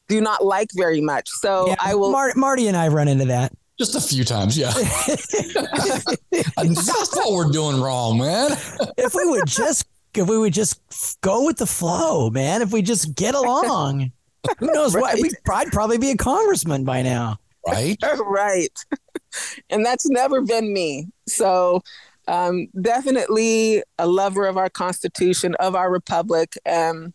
[0.08, 1.28] do not like very much.
[1.30, 2.12] So Yeah, I will.
[2.12, 4.72] Mar- marty and i've run into that Just a few times, yeah.
[6.58, 8.52] That's what we're doing wrong, man.
[8.98, 9.86] if we would just
[10.18, 10.80] if we would just
[11.22, 12.62] go with the flow, man.
[12.62, 14.12] If we just get along,
[14.60, 15.20] who knows what?
[15.22, 17.38] We'd I'd probably be a congressman by now.
[17.68, 17.98] Right?
[18.20, 18.78] right.
[19.70, 21.08] and that's never been me.
[21.28, 21.82] So,
[22.28, 26.58] um, definitely a lover of our Constitution, of our Republic.
[26.66, 27.14] Um,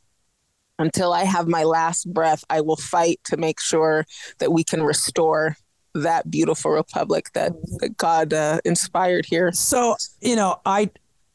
[0.78, 4.06] until I have my last breath, I will fight to make sure
[4.38, 5.56] that we can restore
[5.94, 9.52] that beautiful republic that, that God uh, inspired here.
[9.52, 10.90] So you know, I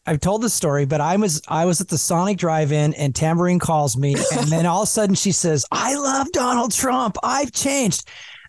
[0.07, 3.59] I've told the story, but I was I was at the Sonic Drive-In, and Tamborine
[3.59, 7.17] calls me, and then all of a sudden she says, "I love Donald Trump.
[7.23, 8.07] I've changed."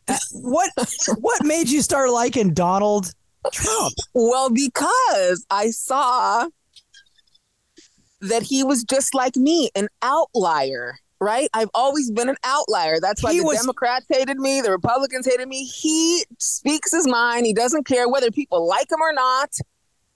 [0.09, 0.71] Uh, what
[1.19, 3.13] what made you start liking Donald
[3.53, 3.95] Trump?
[4.15, 6.47] Well, because I saw
[8.21, 11.49] that he was just like me, an outlier, right?
[11.55, 12.99] I've always been an outlier.
[13.01, 15.65] That's why He the was- Democrats hated me, the Republicans hated me.
[15.65, 17.47] He speaks his mind.
[17.47, 19.51] He doesn't care whether people like him or not.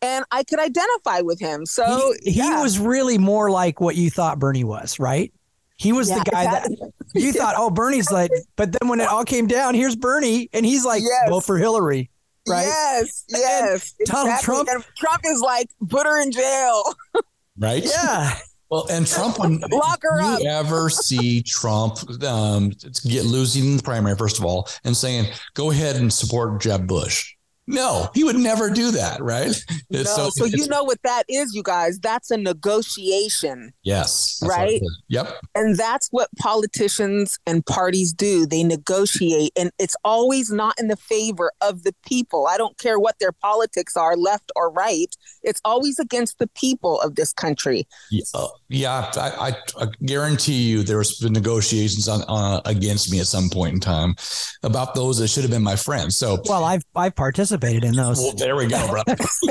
[0.02, 1.66] And I could identify with him.
[1.66, 2.62] So he, he yeah.
[2.62, 5.32] was really more like what you thought Bernie was, right?
[5.76, 9.08] He was Yeah, the guy that you thought, oh, Bernie's like, but then when it
[9.08, 11.28] all came down, here's Bernie, and he's like, Yes.
[11.30, 12.10] vote for Hillary,
[12.48, 12.64] right?
[12.66, 13.92] Yes, yes.
[14.04, 14.44] Donald exactly.
[14.54, 16.82] Trump- And Trump is like, put her in jail.
[17.58, 17.84] Right?
[17.84, 18.34] Yeah.
[18.70, 20.64] Well, and Trump, when Lock her you up.
[20.64, 22.70] ever see Trump um,
[23.06, 27.34] get losing the primary, first of all, and saying, go ahead and support Jeb Bush?
[27.70, 29.54] No, he would never do that, right?
[29.92, 31.98] No, It's- so, you know what that is, you guys.
[31.98, 33.72] That's a negotiation.
[33.83, 34.80] yes, Right?
[35.09, 35.35] Yep.
[35.54, 38.46] And that's what politicians and parties do.
[38.46, 42.46] They negotiate, and it's always not in the favor of the people.
[42.46, 45.14] I don't care what their politics are, left or right.
[45.42, 47.87] It's always against the people of this country.
[48.11, 53.18] Yeah, uh, yeah I, I, I guarantee you there's been negotiations on uh, against me
[53.20, 54.14] at some point in time
[54.62, 56.16] about those that should have been my friends.
[56.16, 58.18] So, Well, I've I've participated in those.
[58.18, 59.16] well, there we go, brother.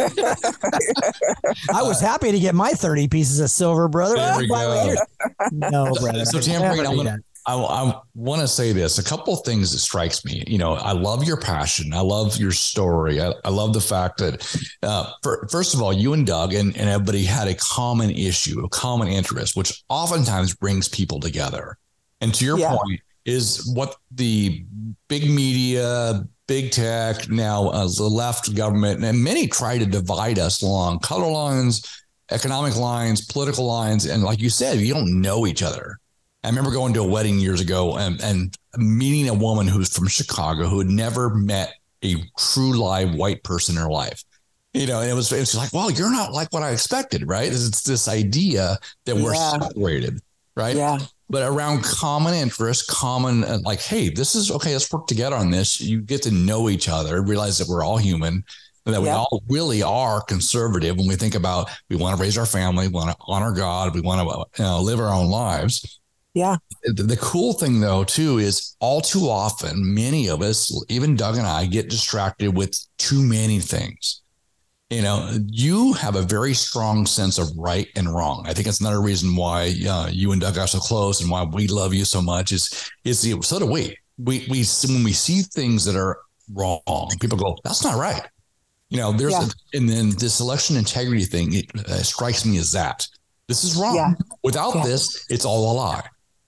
[1.74, 4.16] I was happy to get my thirty pieces of silver, brother.
[4.16, 4.96] There we go.
[5.52, 6.26] No, brother.
[6.26, 9.80] So, never I'm gonna- I, I want to say this a couple of things that
[9.80, 13.74] strikes me you know i love your passion i love your story i, I love
[13.74, 14.46] the fact that
[14.84, 18.64] uh, for, first of all you and doug and, and everybody had a common issue
[18.64, 21.78] a common interest which oftentimes brings people together
[22.22, 22.76] and to your Yeah.
[22.76, 24.64] point is what the
[25.08, 30.62] big media big tech now uh, the left government and many try to divide us
[30.62, 35.64] along color lines economic lines political lines and like you said you don't know each
[35.64, 35.98] other
[36.44, 40.08] I remember going to a wedding years ago and, and meeting a woman who's from
[40.08, 44.24] Chicago who had never met a true live white person in her life.
[44.74, 47.48] You know, and it was it's like, well, you're not like what I expected, right?
[47.52, 49.60] It's this idea that we're Yeah.
[49.60, 50.22] separated,
[50.56, 50.78] right?
[50.78, 51.00] Yeah.
[51.30, 54.74] But around common interest, common uh, like, hey, this is okay.
[54.74, 55.80] Let's work together on this.
[55.80, 58.44] You get to know each other, realize that we're all human,
[58.86, 62.38] and that we all really are conservative when we think about we want to raise
[62.38, 65.28] our family, we want to honor God, we want to you know, live our own
[65.30, 66.00] lives
[66.34, 66.58] Yeah.
[66.84, 71.38] the, the cool thing though too is all too often many of us even doug
[71.38, 74.22] and i get distracted with too many things
[74.90, 78.80] you know you have a very strong sense of right and wrong i think it's
[78.80, 82.04] another reason why uh, you and doug are so close and why we love you
[82.06, 85.96] so much is is the so do we we we when we see things that
[85.96, 86.18] are
[86.54, 86.82] wrong
[87.22, 88.24] people go that's not right
[88.90, 89.46] you know there's Yeah.
[89.74, 93.08] a, and then this election integrity thing it uh, strikes me as that
[93.48, 94.14] this is wrong Yeah.
[94.44, 94.84] without Yeah.
[94.86, 96.04] this it's all a lie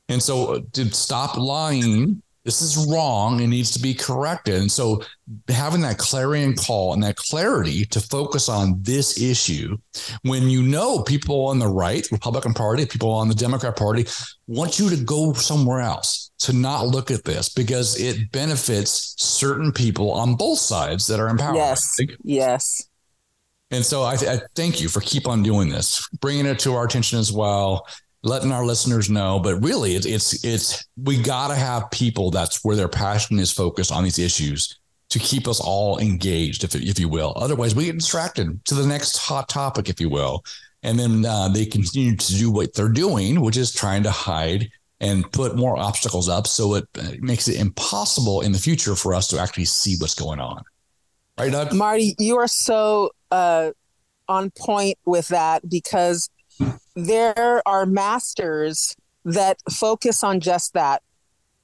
[0.10, 3.40] and so uh, to stop lying, this is wrong.
[3.40, 4.56] It needs to be corrected.
[4.56, 5.04] And so
[5.48, 9.78] having that clarion call and that clarity to focus on this issue
[10.24, 14.06] when you know people on the right, Republican Party, people on the Democrat Party
[14.48, 19.72] want you to go somewhere else to not look at this because it benefits certain
[19.72, 21.56] people on both sides that are in power.
[21.56, 21.98] Yes.
[22.24, 22.88] Yes.
[23.70, 26.86] And so I, I thank you for keep on doing this, bringing it to our
[26.86, 27.88] attention as well,
[28.24, 29.40] letting our listeners know.
[29.40, 33.52] But really, it's it's it's we got to have people that's where their passion is
[33.52, 34.78] focused on these issues
[35.10, 37.34] to keep us all engaged, if if you will.
[37.36, 40.44] Otherwise, we get distracted to the next hot topic, if you will,
[40.84, 44.70] and then uh, they continue to do what they're doing, which is trying to hide
[45.02, 49.16] and put more obstacles up, so it uh, makes it impossible in the future for
[49.16, 50.64] us to actually see what's going on.
[51.40, 51.74] Right, Doug?
[51.74, 53.72] Marty, you are so uh,
[54.28, 56.30] on point with that because
[56.96, 61.02] there are masters that focus on just that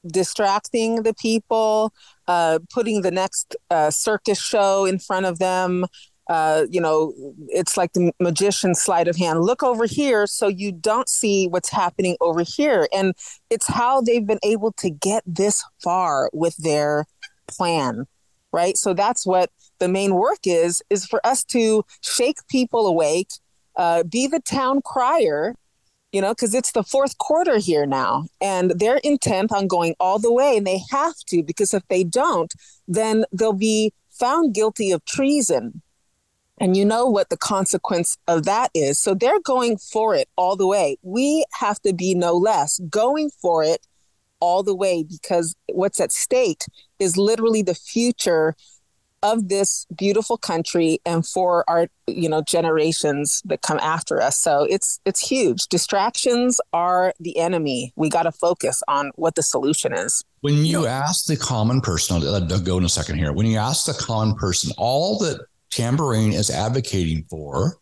[0.06, 1.94] distracting the people,
[2.28, 5.86] uh, putting the next uh, circus show in front of them.
[6.30, 7.14] Uh, you know,
[7.48, 9.42] it's like the magician's sleight of hand.
[9.42, 12.88] Look over here so you don't see what's happening over here.
[12.94, 13.14] And
[13.50, 17.06] it's how they've been able to get this far with their
[17.48, 18.08] plan,
[18.52, 18.76] right?
[18.76, 23.30] So that's what the main work is, is for us to shake people awake,
[23.78, 25.56] uh, be the town crier,
[26.12, 30.20] you know, because it's the fourth quarter here now, and they're intent on going all
[30.20, 32.54] the way, and they have to, because if they don't,
[32.88, 35.82] then they'll be found guilty of treason.
[36.60, 39.00] And you know what the consequence of that is.
[39.00, 40.98] So they're going for it all the way.
[41.04, 43.86] We have to be no less going for it
[44.40, 46.64] all the way because what's at stake
[47.00, 48.56] is literally the future
[49.34, 54.38] of this beautiful country and for our you know generations that come after us.
[54.38, 55.68] So it's it's huge.
[55.68, 57.94] Distractions are the enemy.
[57.96, 60.24] We got to focus on what the solution is.
[60.42, 63.34] When you ask the common person, I'll Doug go in a second here.
[63.34, 67.78] When you ask the common person, all that Tamborine is advocating for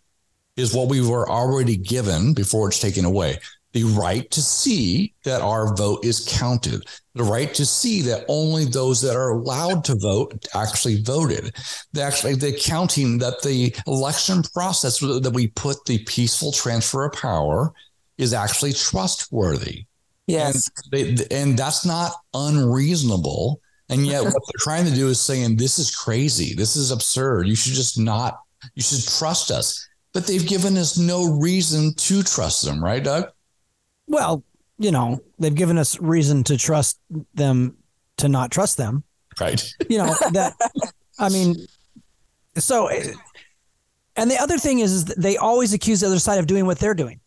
[0.55, 3.37] is what we were already given before it's taken away
[3.75, 8.63] the right to see that our vote is counted, the right to see that only
[8.63, 11.53] those that are allowed to vote actually voted,
[11.91, 17.11] the actually the counting that the election process that we put the peaceful transfer of
[17.11, 17.73] power
[18.17, 19.85] is actually trustworthy.
[20.25, 23.59] yes And, they, and that's not unreasonable.
[23.89, 26.55] And yet, what they're trying to do is saying, this is crazy.
[26.55, 27.45] This is absurd.
[27.45, 28.39] You should just not,
[28.73, 29.85] you should trust us.
[30.13, 33.34] but they've given us no reason to trust them, right, Doug?
[34.07, 34.43] Well,
[34.77, 36.99] you know, they've given us reason to trust
[37.33, 37.77] them
[38.17, 39.03] to not trust them.
[39.39, 39.63] Right.
[39.89, 40.53] You know, that,
[41.19, 41.55] I mean,
[42.57, 42.89] so,
[44.15, 46.65] and the other thing is, is that they always accuse the other side of doing
[46.65, 47.19] what they're doing.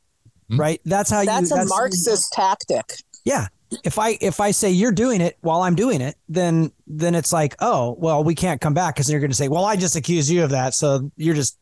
[0.50, 0.60] Hmm.
[0.60, 0.80] Right.
[0.84, 2.84] That's how you That's you, a Marxist tactic.
[3.24, 3.48] yeah.
[3.84, 7.34] If I, if I say you're doing it while I'm doing it, then, then it's
[7.34, 9.94] like, oh, well, we can't come back because you're going to say, well, I just
[9.94, 10.72] accuse you of that.
[10.72, 11.58] So you're just,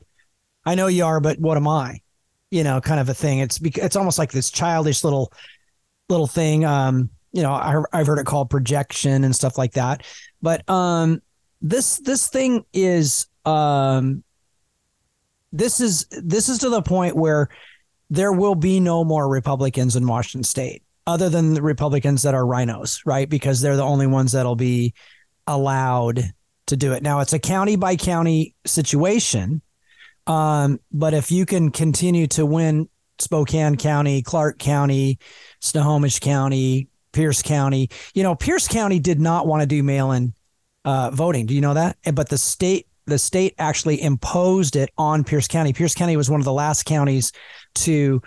[0.65, 2.01] I know you are, but what am I?
[2.57, 3.41] You know, kind of a thing.
[3.41, 5.31] It's, it's almost like this childish little,
[6.09, 6.65] little thing.
[6.65, 10.07] Um, you know, I, I've heard it called projection and stuff like that.
[10.41, 11.21] But um,
[11.61, 14.25] this this thing is um,
[15.53, 17.51] this is this is to the point where
[18.09, 22.47] there will be no more Republicans in Washington State, other than the Republicans that are
[22.47, 23.29] rhinos, right?
[23.29, 24.95] Because they're the only ones that'll be
[25.47, 26.33] allowed
[26.69, 27.03] to do it.
[27.03, 29.61] Now it's a county by county situation.
[30.27, 35.19] Um, but if you can continue to win Spokane County, Clark County,
[35.61, 37.89] Snohomish County, Pierce County.
[38.15, 40.35] You know, Pierce County did not want to do mail-in
[40.85, 41.47] uh, voting.
[41.47, 41.97] Do you know that?
[42.13, 45.73] But the state the state actually imposed it on Pierce County.
[45.73, 47.33] Pierce County was one of the last counties
[47.77, 48.21] to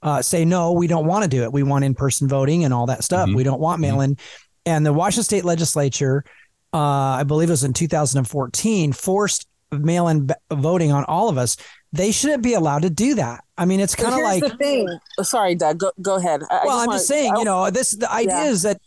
[0.00, 1.52] uh, say no, we don't want to do it.
[1.52, 3.28] We want in-person voting and all that stuff.
[3.28, 3.36] Mhm.
[3.36, 4.16] We don't want mail-in.
[4.64, 6.24] And the Washington State Legislature,
[6.72, 11.56] uh, I believe it was in 2014, forced mail-in b- voting on all of us.
[11.92, 13.44] They shouldn't be allowed to do that.
[13.58, 14.88] I mean, it's kind of like the thing.
[15.18, 15.78] Oh, Sorry, Doug.
[15.78, 16.42] Go, go ahead.
[16.50, 18.50] I, I well, I'm wanna- just saying, I- you oh, know, this the idea Yeah.
[18.50, 18.80] is that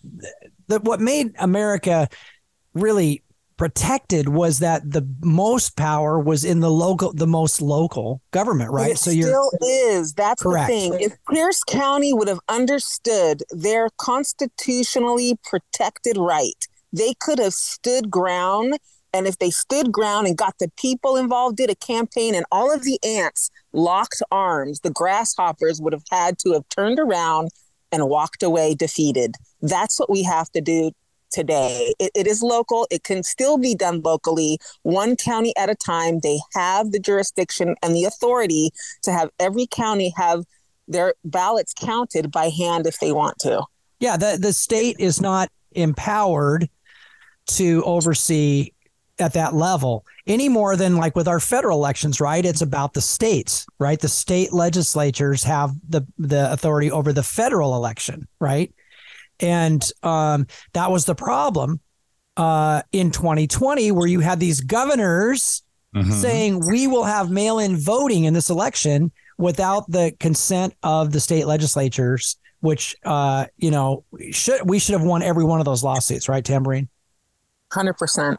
[0.67, 2.07] that what made America
[2.73, 3.21] really
[3.57, 8.91] protected was that the most power was in the local, the most local government, right?
[8.91, 10.13] It So you're still is.
[10.13, 10.67] That's Correct.
[10.67, 10.99] the thing.
[10.99, 18.77] If Pierce County would have understood their constitutionally protected right, they could have stood ground.
[19.15, 22.73] And if they stood ground and got the people involved, did a campaign, and all
[22.73, 27.49] of the ants locked arms, the grasshoppers would have had to have turned around
[27.93, 29.35] and walked away defeated.
[29.61, 30.91] That's what we have to do
[31.31, 31.93] today.
[31.97, 32.87] It, it is local.
[32.91, 36.19] It can still be done locally, one county at a time.
[36.19, 38.71] They have the jurisdiction and the authority
[39.03, 40.43] to have every county have
[40.89, 43.63] their ballots counted by hand if they want to.
[43.99, 46.69] yeah, the the state is not empowered
[47.47, 48.71] to oversee
[49.19, 52.43] at that level any more than like with our federal elections, right?
[52.45, 53.99] It's about the states, right?
[53.99, 58.73] The state legislatures have the the authority over the federal election, right?
[59.39, 61.79] And um, that was the problem
[62.37, 65.61] uh, in 2020, where you had these governors
[65.95, 66.11] Mhm.
[66.11, 71.47] saying we will have mail-in voting in this election without the consent of the state
[71.47, 76.27] legislatures, which uh, you know should we should have won every one of those lawsuits,
[76.27, 76.89] right, Tamborine?
[77.71, 78.37] 100%.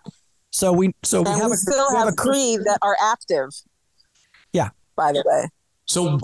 [0.57, 2.96] So we so we have we a, still we have, a cr- three that are
[2.98, 3.50] active.
[4.54, 4.70] Yeah.
[4.96, 5.50] By the way.
[5.84, 6.18] So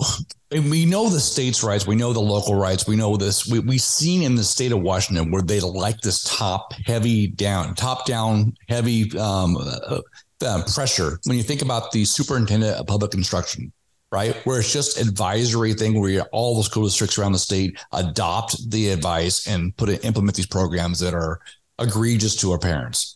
[0.49, 3.45] and we know the states' rights, we know the local rights, we know this.
[3.45, 7.75] We we've seen in the state of Washington where they like this top heavy down,
[7.75, 9.99] top down heavy um, uh,
[10.43, 11.19] uh, pressure.
[11.25, 13.71] When you think about the superintendent of public instruction,
[14.11, 17.79] right, where it's just advisory thing where you, all the school districts around the state
[17.91, 21.39] adopt the advice and put it, implement these programs that are
[21.77, 23.12] egregious to our parents.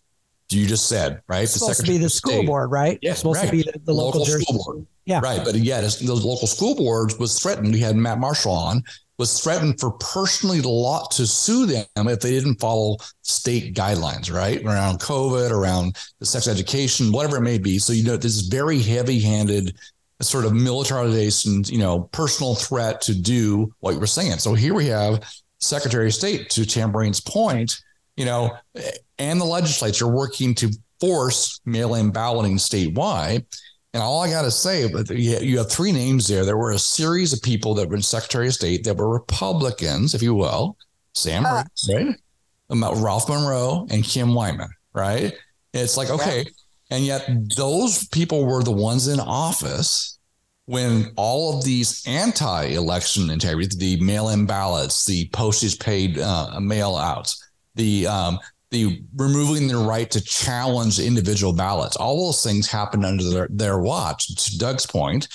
[0.50, 1.44] You just said right.
[1.44, 2.46] it's The supposed to be the school State.
[2.48, 2.98] board, right?
[3.02, 3.48] Yeah, it's supposed right.
[3.48, 4.86] to be the, the local, school board.
[5.06, 5.20] Yeah.
[5.22, 5.42] Right.
[5.44, 7.74] But yet, it's- those local school boards was threatened.
[7.74, 8.84] We had Matt Marshall on,
[9.18, 14.32] was threatened for personally to lot to sue them if they didn't follow state guidelines,
[14.32, 14.64] right?
[14.64, 17.80] Around COVID, around the sex education, whatever it may be.
[17.80, 19.76] So, you know, this is very heavy handed
[20.22, 24.38] sort of militarization, you know, personal threat to do what you were saying.
[24.40, 25.24] So here we have
[25.60, 27.80] Secretary of State to Tamborine's point,
[28.18, 28.56] you know,
[29.18, 33.46] and the legislature working to force mail-in balloting statewide.
[33.94, 36.44] And all I got to say, but you have three names there.
[36.46, 40.14] There were a series of people that were in Secretary of State that were Republicans,
[40.14, 40.76] if you will.
[41.14, 41.64] Sam, Uh.
[41.90, 42.16] right?
[42.70, 45.34] Ralph Munro and Kim Wyman, right?
[45.74, 46.46] It's like, okay.
[46.90, 50.20] And yet those people were the ones in office
[50.66, 57.42] when all of these anti-election integrity, the mail-in ballots, the postage paid uh, mail outs,
[57.78, 58.40] the um,
[58.72, 61.96] the removing their right to challenge individual ballots.
[61.96, 64.28] All those things happened under their, their watch.
[64.36, 65.28] To Doug's point,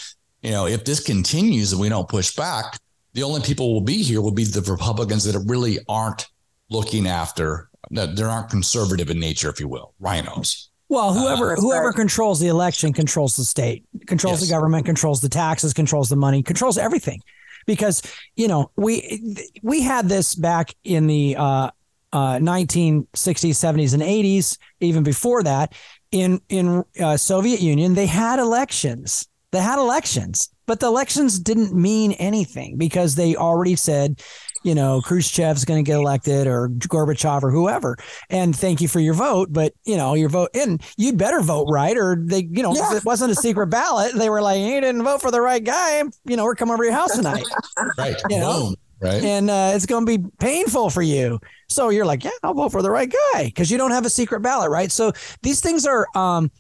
[0.43, 2.79] you know, if this continues and we don't push back,
[3.15, 6.29] the only people will be here will be the Republicans that really aren't
[6.71, 10.71] looking after that they aren't conservative in nature, if you will, rhinos.
[10.89, 11.95] Well, whoever That's whoever right.
[11.97, 14.49] controls the election controls the state, controls Yes.
[14.49, 17.21] the government, controls the taxes, controls the money, controls everything.
[17.67, 18.03] Because
[18.37, 21.71] you know we we had this back in the uh,
[22.13, 24.59] uh, 1960s, 70s, and 80s.
[24.81, 25.75] Even before that,
[26.11, 29.27] in in uh, Soviet Union, they had elections.
[29.53, 34.23] They had elections, but the elections didn't mean anything because they already said,
[34.65, 37.97] you know, Khrushchev's going to get elected or Gorbachev or whoever.
[38.31, 41.67] And thank you for your vote, but you know, your vote and you'd better vote
[41.71, 42.97] right or they, you know, Yeah.
[42.97, 44.15] it wasn't a secret ballot.
[44.15, 46.03] They were like, you didn't vote for the right guy.
[46.25, 47.45] You know, we're coming over your house tonight
[47.99, 48.17] Right.
[48.31, 48.61] You know?
[48.69, 48.75] Boom.
[49.03, 49.23] Right.
[49.25, 51.41] and uh, it's going to be painful for you.
[51.69, 54.11] So you're like, yeah, I'll vote for the right guy because you don't have a
[54.11, 54.93] secret ballot, right?
[54.93, 56.51] So these things are, um,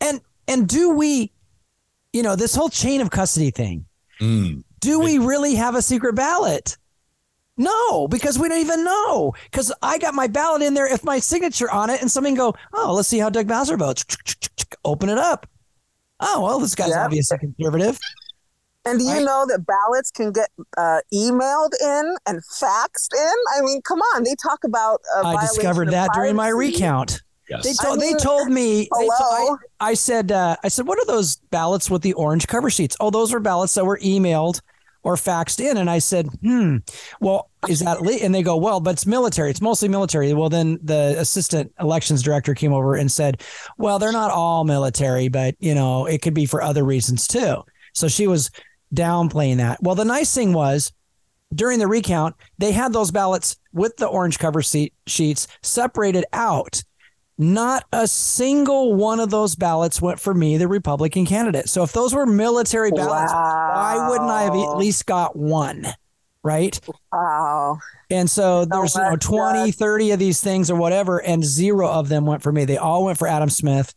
[0.00, 1.30] and and do we,
[2.14, 3.84] you know, this whole chain of custody thing?
[4.20, 4.64] Mm.
[4.80, 6.78] Do we really have a secret ballot?
[7.58, 9.34] No, because we don't even know.
[9.50, 12.54] Because I got my ballot in there, if my signature on it, and somebody go,
[12.72, 14.06] oh, let's see how Doug Basler votes.
[14.86, 15.46] Open it up.
[16.20, 16.98] Oh well, this guy's Yep.
[16.98, 17.98] obviously conservative.
[18.86, 19.24] And do you Right.
[19.24, 23.34] know that ballots can get uh, emailed in and faxed in?
[23.56, 24.24] I mean, come on.
[24.24, 25.00] They talk about.
[25.16, 27.20] A I violation discovered of that during my recount.
[27.48, 27.64] Yes.
[27.64, 28.82] They told I mean, they told me.
[28.82, 29.46] They hello?
[29.48, 32.70] told, I, I said uh, I said what are those ballots with the orange cover
[32.70, 32.96] sheets?
[33.00, 34.60] Oh, those were ballots that were emailed
[35.02, 35.76] or faxed in.
[35.76, 36.76] And I said, hmm,
[37.20, 38.12] well, is that le-?
[38.22, 39.50] and they go, well, but it's military.
[39.50, 40.32] It's mostly military.
[40.34, 43.42] Well, then the assistant elections director came over and said,
[43.78, 47.62] well, they're not all military, but you know, it could be for other reasons too.
[47.94, 48.50] So she was
[48.94, 49.82] downplaying that.
[49.82, 50.92] Well, the nice thing was
[51.54, 56.82] during the recount, they had those ballots with the orange cover seat sheets separated out.
[57.38, 61.70] Not a single one of those ballots went for me, the Republican candidate.
[61.70, 65.86] So if those were military ballots, why wouldn't I have at least got one?
[66.42, 66.78] Right.
[67.12, 67.78] Wow.
[68.10, 72.08] And so there's you know 20, 30 of these things or whatever, and zero of
[72.08, 72.64] them went for me.
[72.66, 73.94] They all went for Adam Smith.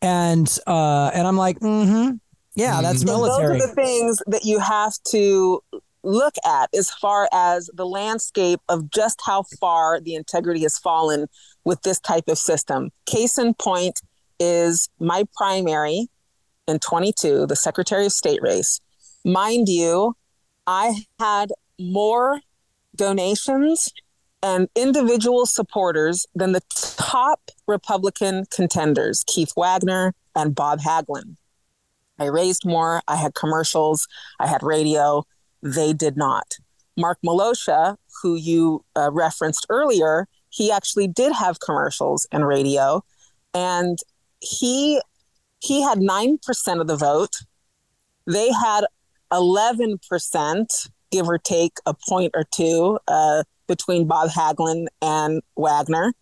[0.00, 2.16] And uh and I'm like, mm-hmm.
[2.58, 3.06] Yeah, that's Mhm.
[3.06, 3.60] So military.
[3.60, 5.62] Those are the things that you have to
[6.02, 11.28] look at as far as the landscape of just how far the integrity has fallen
[11.64, 12.90] with this type of system.
[13.06, 14.00] Case in point
[14.40, 16.08] is my primary
[16.66, 18.80] in 22, the Secretary of State race.
[19.24, 20.16] Mind you,
[20.66, 22.40] I had more
[22.96, 23.88] donations
[24.42, 26.62] and individual supporters than the
[26.96, 31.36] top Republican contenders, Keith Wagoner and Bob Hagglund.
[32.18, 33.02] I raised more.
[33.08, 34.08] I had commercials.
[34.38, 35.24] I had radio.
[35.62, 36.56] They did not.
[36.96, 43.04] Mark Miloscia, who you uh, referenced earlier, he actually did have commercials and radio,
[43.54, 43.98] and
[44.40, 45.00] he
[45.60, 47.36] he had nine percent of the vote.
[48.26, 48.84] They had
[49.32, 56.12] eleven percent, give or take a point or two, uh, between Bob Hagglund and Wagoner.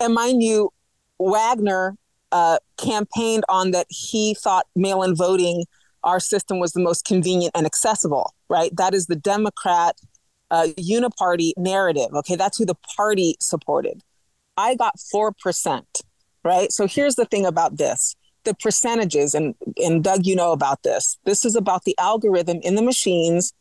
[0.00, 0.72] And mind you,
[1.18, 1.96] Wagoner
[2.34, 5.64] uh, campaigned on that he thought mail in voting,
[6.02, 8.74] our system was the most convenient and accessible, right?
[8.76, 9.96] That is the Democrat
[10.50, 12.08] uh, uniparty narrative.
[12.12, 14.02] Okay, that's who the party supported.
[14.56, 15.82] I got 4%,
[16.42, 16.72] right?
[16.72, 21.16] So here's the thing about this the percentages, and, and Doug, you know about this.
[21.24, 23.54] This is about the algorithm in the machines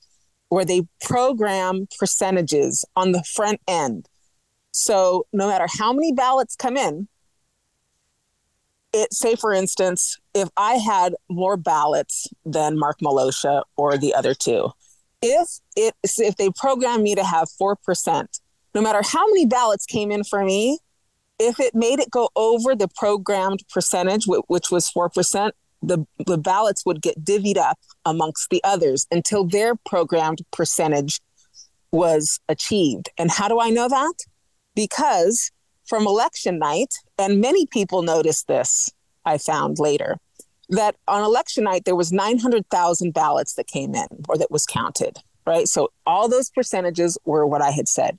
[0.50, 4.10] where they program percentages on the front end.
[4.72, 7.08] So no matter how many ballots come in,
[8.94, 14.34] it say for instance if i had more ballots than Mark Miloscia or the other
[14.34, 14.70] two
[15.22, 18.39] if it if they programmed me to have 4%
[18.76, 20.80] no matter how many ballots came in for me
[21.39, 25.52] if it made it go over the programmed percentage which was 4%
[25.84, 31.20] the, the ballots would get divvied up amongst the others until their programmed percentage
[31.91, 33.10] was achieved.
[33.18, 34.14] And how do i know that?
[34.76, 35.52] Because
[35.86, 38.90] from election night, and many people noticed this,
[39.26, 40.18] I found later,
[40.70, 45.18] that on election night, there was 900,000 ballots that came in or that was counted,
[45.46, 45.68] right?
[45.68, 48.18] So all those percentages were what I had said.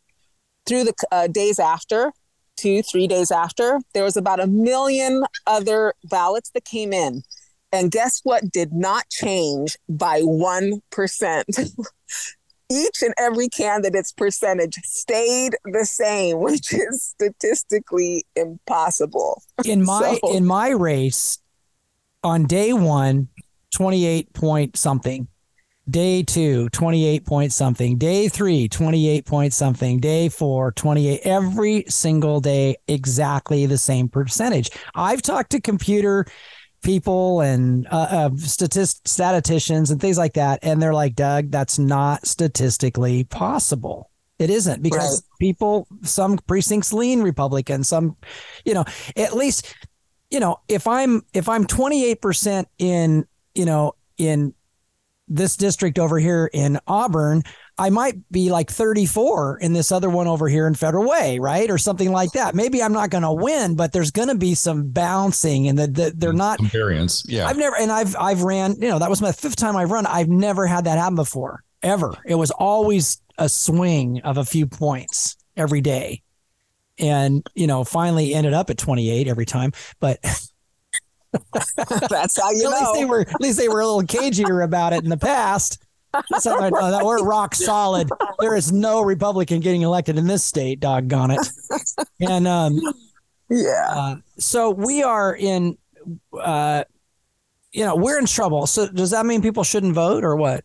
[0.67, 2.13] Through the uh, days after,
[2.57, 7.23] two, three days after, there was about a million other ballots that came in.
[7.73, 10.81] And guess what did not change by 1%?
[12.71, 19.43] each and every candidate's percentage stayed the same, which is statistically impossible.
[19.65, 21.39] in my So- in my race
[22.23, 23.29] on day one
[23.75, 25.29] 28 point something.
[25.91, 27.99] Day two 28 point something.
[27.99, 30.01] Day three 28 point something.
[30.01, 34.71] Day four 28 every single day exactly the same percentage.
[34.95, 36.25] I've talked to computer
[36.85, 40.61] people and uh, uh, statist- statisticians and things like that.
[40.63, 44.11] And they're like doug that's not statistically possible.
[44.39, 48.17] It isn't because people some precincts lean republican some
[48.65, 48.85] you know
[49.17, 49.75] at least
[50.31, 54.53] you know if i'm if i'm 28% in you know in
[55.29, 57.43] this district over here in auburn
[57.77, 61.69] I might be like 34 in this other one over here in Federal Way, right?
[61.71, 62.55] Or something like that.
[62.55, 65.87] Maybe I'm not going to win, but there's going to be some bouncing and the,
[65.89, 67.25] the, they're mm, not variance.
[67.27, 67.47] Yeah.
[67.47, 70.07] I've never, and I've, I've ran, you know, that was my fifth time I've run.
[70.07, 72.17] I've never had that happen before, ever.
[72.25, 76.23] It was always a swing of a few points every day.
[77.01, 79.73] And, you know, finally ended up at 28 every time.
[79.99, 80.21] But
[82.09, 82.79] that's how you at know.
[82.79, 85.85] least they were, at least they were a little cagier about it in the past.
[86.39, 88.09] So I know that we're rock solid.
[88.39, 91.49] There is no Republican getting elected in this state, doggone it.
[92.21, 92.81] And um,
[93.51, 93.87] yeah.
[93.89, 95.77] uh, so we are in,
[96.39, 96.85] uh,
[97.73, 98.67] you know, we're in trouble.
[98.67, 100.65] So does that mean people shouldn't vote or what?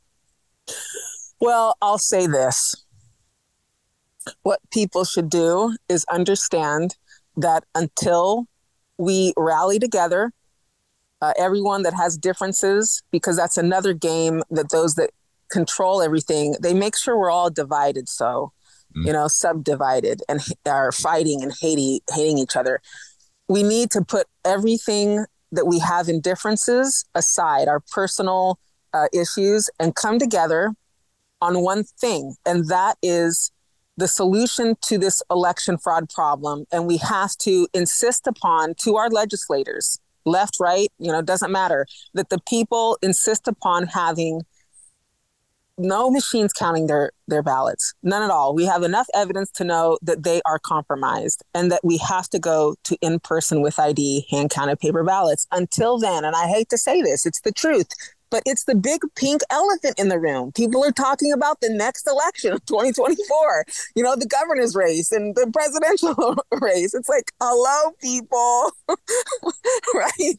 [1.39, 2.85] Well, I'll say this.
[4.43, 6.95] What people should do is understand
[7.37, 8.47] that until
[8.97, 10.31] we rally together,
[11.21, 15.11] uh, everyone that has differences, because that's another game that those that
[15.49, 18.09] control everything, they make sure we're all divided.
[18.09, 18.51] So,
[18.95, 19.05] Mm.
[19.05, 22.81] you know, subdivided and are fighting and hating hating each other.
[23.47, 28.57] We need to put everything that we have in differences aside, our personal
[28.93, 30.73] uh, issues, and come together
[31.39, 33.51] on one thing, and that is
[33.97, 36.65] the solution to this election fraud problem.
[36.71, 41.85] And we have to insist upon to our legislators, left, right, you know, doesn't matter,
[42.15, 44.41] that the people insist upon having
[45.79, 47.93] no machines counting their their ballots.
[48.03, 48.55] None at all.
[48.55, 52.39] We have enough evidence to know that they are compromised and that we have to
[52.39, 55.47] go to in person with id hand counted paper ballots.
[55.51, 57.87] Until then and i hate to say this it's the truth
[58.29, 60.51] but it's the big pink elephant in the room.
[60.51, 63.65] People are talking about the next election of 2024
[63.95, 66.93] you know the governor's race and the presidential race.
[66.93, 68.71] It's like hello people.
[69.93, 70.35] Right?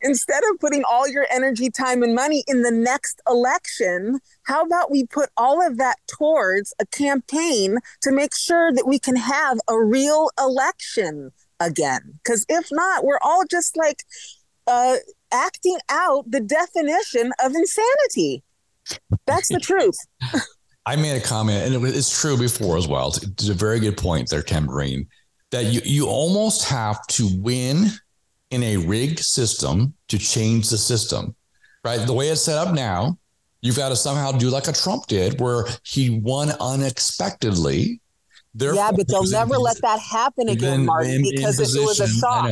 [0.00, 4.90] Instead of putting all your energy time and money in the next election how about
[4.90, 9.58] we put all of that towards a campaign to make sure that we can have
[9.68, 11.30] a real election
[11.60, 12.18] again?
[12.22, 14.04] Because if not, we're all just like
[14.66, 14.96] uh,
[15.32, 18.42] acting out the definition of insanity.
[19.26, 19.96] That's the truth.
[20.86, 23.08] I made a comment, and it it's true before as well.
[23.08, 25.06] It's, it's a very good point there, Tamborine,
[25.50, 27.86] that you, you almost have to win
[28.50, 31.34] in a rigged system to change the system,
[31.84, 32.04] right?
[32.04, 33.16] The way it's set up now,
[33.60, 38.00] you've got to somehow do like a Trump did, where he won unexpectedly.
[38.58, 42.50] yeah, but they'll never let that happen again, Martin, because it was a shock.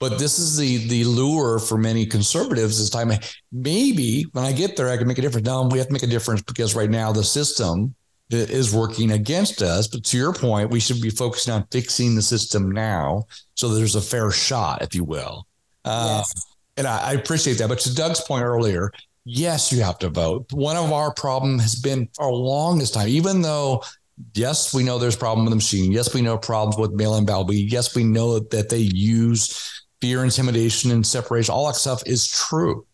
[0.00, 3.10] But this is the the lure for many conservatives this time.
[3.52, 5.46] Maybe when I get there, I can make a difference.
[5.46, 7.94] No, we have to make a difference because right now the system
[8.30, 9.88] is working against us.
[9.88, 13.24] But to your point, we should be focusing on fixing the system now,
[13.54, 15.46] so there's a fair shot, if you will.
[15.84, 16.46] Uh, Yes.
[16.76, 17.68] and I, I appreciate that.
[17.68, 18.92] But to Doug's point earlier,
[19.24, 20.52] yes, you have to vote.
[20.52, 23.82] One of our problem has been for a longest time, even though
[24.34, 25.90] yes, we know there's a problem with the machine.
[25.90, 27.54] Yes, we know problems with mail-in ballot.
[27.54, 31.52] Yes, we know that they use fear, intimidation, and separation.
[31.52, 32.86] All that stuff is true.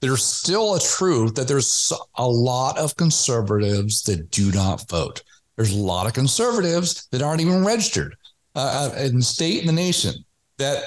[0.00, 5.22] There's still a truth that there's a lot of conservatives that do not vote.
[5.56, 8.16] There's a lot of conservatives that aren't even registered
[8.54, 10.14] uh, in the state and the nation
[10.58, 10.84] that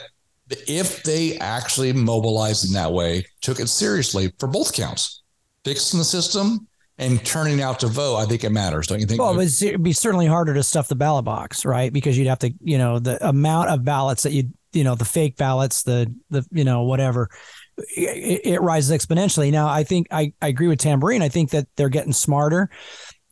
[0.68, 5.22] if they actually mobilized in that way, took it seriously for both counts,
[5.64, 6.68] fixing the system
[6.98, 8.88] and turning out to vote, I think it matters.
[8.88, 9.20] Don't you think?
[9.20, 11.92] Well, it'd be certainly harder to stuff the ballot box, right?
[11.92, 15.06] Because you'd have to, you know, the amount of ballots that you, you know, the
[15.06, 17.30] fake ballots, the, the, you know, whatever,
[17.78, 19.52] it, it rises exponentially.
[19.52, 21.22] Now, I think I, I agree with Tamborine.
[21.22, 22.70] I think that they're getting smarter,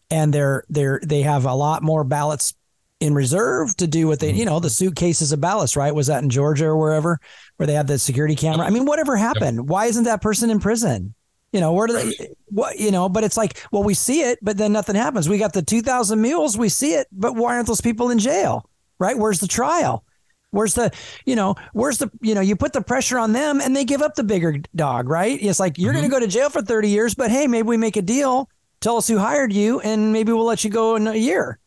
[0.09, 2.53] and they're they're they have a lot more ballots
[2.99, 4.37] in reserve to do what they, mm-hmm.
[4.37, 5.93] you know, the suitcases of ballots, right?
[5.93, 7.19] Was that in Georgia or wherever,
[7.57, 8.59] where they had the security camera?
[8.59, 8.67] Mm-hmm.
[8.67, 9.67] I mean, whatever happened?
[9.67, 11.13] Why isn't that person in prison?
[11.51, 14.39] You know, where do they, what, you know, but it's like, well, we see it,
[14.41, 15.27] but then nothing happens.
[15.27, 18.69] We got the 2,000 mules, we see it, but why aren't those people in jail?
[18.99, 19.17] Right?
[19.17, 20.05] Where's the trial?
[20.53, 20.91] Where's the,
[21.25, 24.01] you know, where's the, you know, you put the pressure on them and they give
[24.01, 25.37] up the bigger dog, right?
[25.41, 27.75] It's like, you're going to go to jail for 30 years, but hey, maybe we
[27.77, 28.49] make a deal.
[28.79, 31.57] Tell us who hired you and maybe we'll let you go in a year.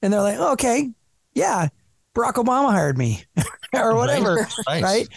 [0.00, 0.90] And they're like, okay,
[1.34, 1.68] yeah,
[2.14, 3.24] Barack Obama hired me
[3.74, 4.82] or whatever Right.
[4.82, 5.08] right?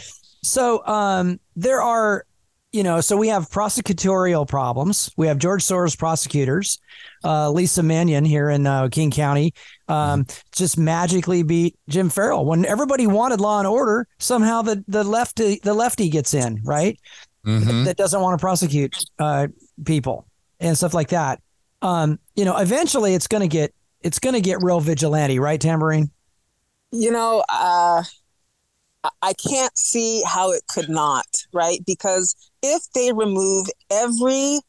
[0.41, 2.25] So um, there are,
[2.71, 5.11] you know, so we have prosecutorial problems.
[5.17, 6.79] We have George Soros prosecutors,
[7.23, 9.53] uh, Leesa Manion here in uh, King County,
[9.89, 14.07] um, just magically beat Jim Ferrell when everybody wanted law and order.
[14.19, 16.97] Somehow the the lefty the lefty gets in, right?
[17.45, 17.85] Mhm.
[17.85, 19.47] That doesn't want to prosecute uh,
[19.85, 20.25] people
[20.59, 21.41] and stuff like that.
[21.81, 25.59] Um, you know, eventually it's going to get it's going to get real vigilante, right,
[25.59, 26.09] Tamborine?
[26.91, 28.03] you know, uh,
[29.03, 31.79] I- I can't see how it could not, right?
[31.85, 34.59] Because if they remove every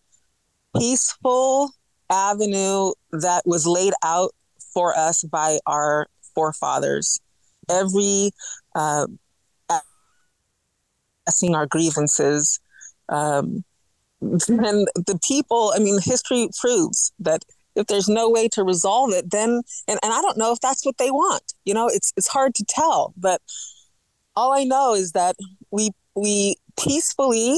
[0.78, 1.70] peaceful
[2.10, 4.32] avenue that was laid out
[4.72, 7.20] for us by our forefathers.
[7.68, 8.32] Every
[8.74, 9.06] uh,
[11.30, 12.60] addressing our grievances.
[13.08, 13.64] Um,
[14.20, 17.44] and the people, I mean, history proves that
[17.76, 20.84] if there's no way to resolve it, then and, and I don't know if that's
[20.84, 21.54] what they want.
[21.64, 23.14] You know, it's it's hard to tell.
[23.16, 23.40] But
[24.36, 25.36] all I know is that
[25.70, 27.56] we we peacefully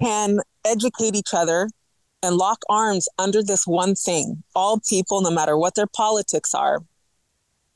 [0.00, 1.70] can educate each other
[2.22, 4.42] and lock arms under this one thing.
[4.54, 6.84] All people, no matter what their politics are,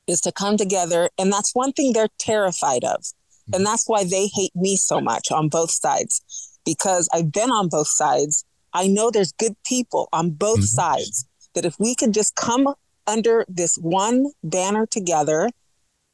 [0.06, 1.10] is to come together.
[1.18, 3.04] And that's one thing they're terrified of.
[3.52, 6.22] And that's why they hate me so much on both sides,
[6.64, 8.44] because I've been on both sides.
[8.72, 10.64] I know there's good people on both mm-hmm.
[10.64, 11.26] sides.
[11.54, 12.74] That if we could just come
[13.06, 15.50] under this one banner together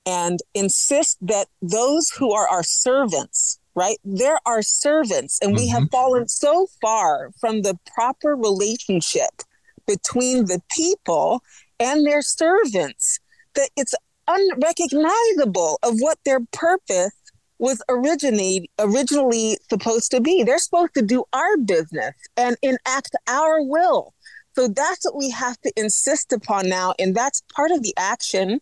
[0.06, 3.98] and insist that those who are our servants, right?
[4.04, 5.38] There are servants.
[5.40, 5.60] And mm-hmm.
[5.60, 5.96] we have mm-hmm.
[5.96, 9.42] fallen so far from the proper relationship
[9.86, 11.42] between the people
[11.78, 13.20] and their servants
[13.54, 13.94] that it's
[14.26, 17.12] unrecognizable of what their purpose
[17.58, 20.42] was originate originally supposed to be.
[20.42, 24.14] They're supposed to do our business and enact our will.
[24.54, 26.94] So that's what we have to insist upon now.
[26.98, 28.60] And that's part of the action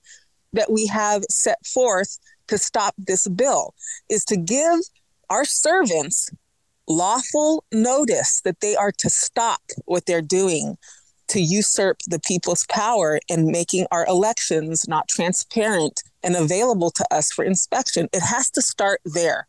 [0.52, 3.74] that we have set forth to stop this bill
[4.08, 4.80] is to give
[5.30, 6.30] our servants
[6.86, 10.76] lawful notice that they are to stop what they're doing
[11.28, 17.32] to usurp the people's power in making our elections not transparent and available to us
[17.32, 18.08] for inspection.
[18.12, 19.48] It has to start there.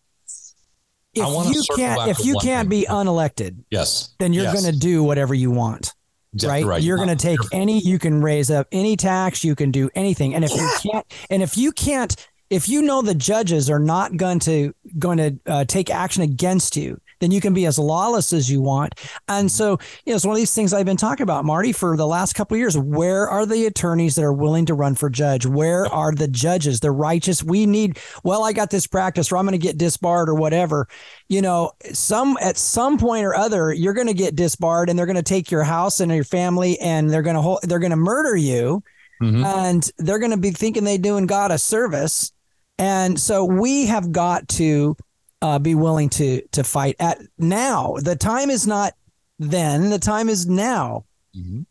[1.13, 2.81] If you can't, if you can't thing.
[2.81, 4.61] be unelected, yes, then you're yes.
[4.61, 5.93] going to do whatever you want.
[6.33, 6.69] Exactly right?
[6.69, 6.81] right?
[6.81, 7.79] You're going to take any.
[7.79, 9.41] You can raise up any tax.
[9.41, 10.35] You can do anything.
[10.35, 10.61] And if yeah.
[10.61, 12.13] you can't, and if you can't,
[12.49, 16.77] if you know the judges are not going to going to uh, take action against
[16.77, 18.95] you, then you can be as lawless as you want.
[19.27, 21.95] And so, you know, it's one of these things I've been talking about, Marty, for
[21.97, 22.77] the last couple of years.
[22.77, 25.45] Where are the attorneys that are willing to run for judge?
[25.45, 27.43] Where are the judges, the righteous?
[27.43, 30.87] We need, well, I got this practice or I'm going to get disbarred or whatever.
[31.29, 35.05] You know, some at some point or other, you're going to get disbarred and they're
[35.05, 37.91] going to take your house and your family and they're going to hold, they're going
[37.91, 38.83] to murder you.
[39.21, 39.45] Mm-hmm.
[39.45, 42.33] And they're going to be thinking they're doing God a service.
[42.77, 44.97] And so we have got to
[45.41, 47.95] uh, be willing to to fight at now.
[47.99, 48.93] The time is not
[49.39, 49.89] then.
[49.89, 51.05] The time is now.
[51.35, 51.61] Mm-hmm.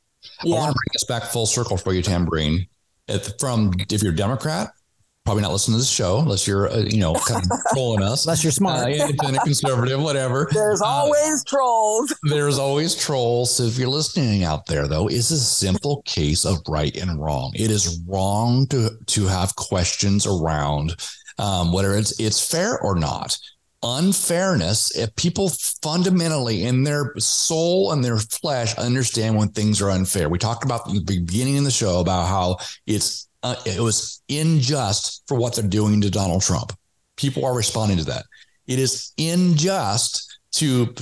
[0.43, 0.57] Yeah.
[0.57, 2.69] I want to bring us back full circle for you, Tamborine.
[3.09, 4.73] If, from if you're a Democrat,
[5.25, 8.27] probably not listening to this show unless you're uh, you know kind of trolling us.
[8.27, 10.49] Unless you're smart, uh, independent, conservative, whatever.
[10.53, 12.15] There's uh, always uh, trolls.
[12.25, 13.55] There's always trolls.
[13.57, 17.53] So if you're listening out there, though, it's a simple case of right and wrong.
[17.55, 20.97] It is wrong to to have questions around
[21.39, 23.37] um, whether it's it's fair or not
[23.87, 25.51] unfairness if people
[25.83, 30.31] fundamentally in their soul and their flesh understand when things are unfair.
[30.31, 32.57] We talked about the beginning of the show about how
[32.87, 36.73] it's uh, it was unjust for what they're doing to Donald Trump.
[37.17, 38.25] People are responding to that.
[38.67, 40.93] It is unjust to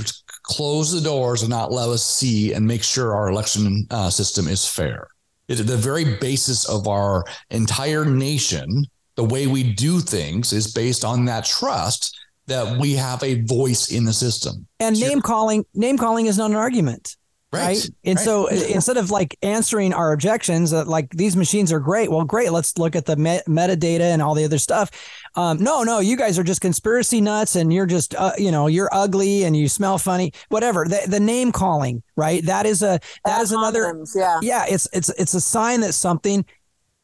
[0.43, 4.49] close the doors and not let us see and make sure our election uh, system
[4.49, 5.07] is fair.
[5.47, 8.85] It's the very basis of our entire nation.
[9.15, 13.93] The way we do things is based on that trust that we have a voice
[13.93, 14.67] in the system.
[14.81, 17.17] And name calling, name calling is not an argument.
[17.53, 17.67] Right.
[17.67, 17.91] right?
[18.05, 18.25] And right.
[18.25, 22.51] so instead of like answering our objections that like these machines are great, well, great.
[22.51, 24.91] Let's look at the met- metadata and all the other stuff.
[25.35, 28.67] Um, no, no, you guys are just conspiracy nuts and you're just, uh, you know,
[28.69, 30.87] you're ugly and you smell funny, whatever.
[30.87, 32.45] The, the name calling, right?
[32.45, 34.39] That is a, that is another, yeah.
[34.43, 34.65] Yeah.
[34.69, 36.45] It's, it's, it's a sign that something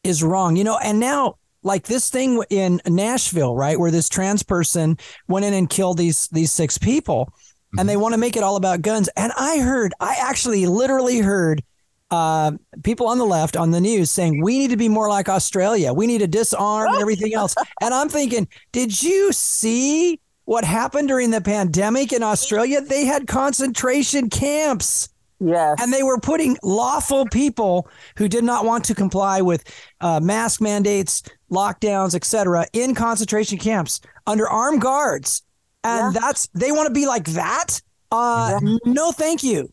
[0.02, 4.42] is wrong, you know, and now like this thing in Nashville, right, where this trans
[4.42, 4.96] person
[5.26, 7.32] went in and killed these these six people,
[7.68, 7.78] mm-hmm.
[7.78, 9.08] and they want to make it all about guns.
[9.16, 11.62] And I heard, I actually literally heard
[12.10, 12.52] uh,
[12.82, 15.92] people on the left on the news saying we need to be more like Australia.
[15.92, 17.54] We need to disarm and everything else.
[17.82, 22.80] And I'm thinking, did you see what happened during the pandemic in Australia?
[22.80, 25.10] They had concentration camps.
[25.40, 25.78] Yes.
[25.80, 29.64] And they were putting lawful people who did not want to comply with
[30.00, 35.42] uh, mask mandates, lockdowns, etc., in concentration camps under armed guards.
[35.84, 36.20] And yeah.
[36.20, 37.80] that's they want to be like that.
[38.10, 38.76] Uh, yeah.
[38.84, 39.72] No, thank you.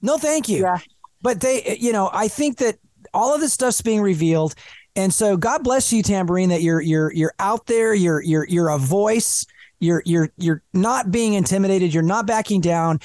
[0.00, 0.62] No, thank you.
[0.62, 0.78] Yeah.
[1.22, 2.78] But they, you know, I think that
[3.14, 4.54] all of this stuff's being revealed,
[4.96, 7.94] and so God bless you, Tamborine, that you're you're you're out there.
[7.94, 9.46] You're you're you're a voice.
[9.78, 11.94] You're you're you're not being intimidated.
[11.94, 13.00] You're not backing down.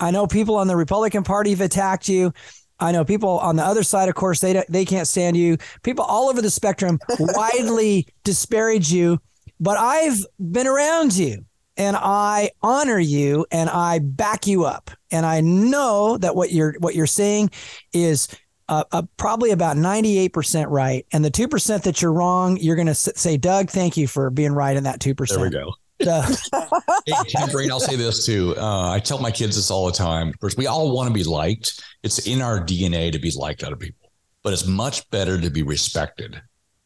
[0.00, 2.32] I know people on the Republican Party have attacked you.
[2.80, 5.58] I know people on the other side, of course, they they can't stand you.
[5.82, 9.20] People all over the spectrum widely disparage you,
[9.58, 11.44] but I've been around you,
[11.78, 14.90] and I honor you and I back you up.
[15.10, 17.50] And I know that what you're what you're saying
[17.94, 18.28] is
[18.68, 21.06] uh, uh, probably about 98% right.
[21.12, 24.52] And the 2% that you're wrong, you're going to say, Doug, thank you for being
[24.52, 25.28] right in that 2%.
[25.28, 25.72] There we go.
[26.00, 28.54] hey, Tamborine, I'll say this too.
[28.56, 30.32] Uh, I tell my kids this all the time.
[30.40, 31.82] First, we all want to be liked.
[32.02, 34.12] It's in our DNA to be liked out of people,
[34.44, 36.40] but it's much better to be respected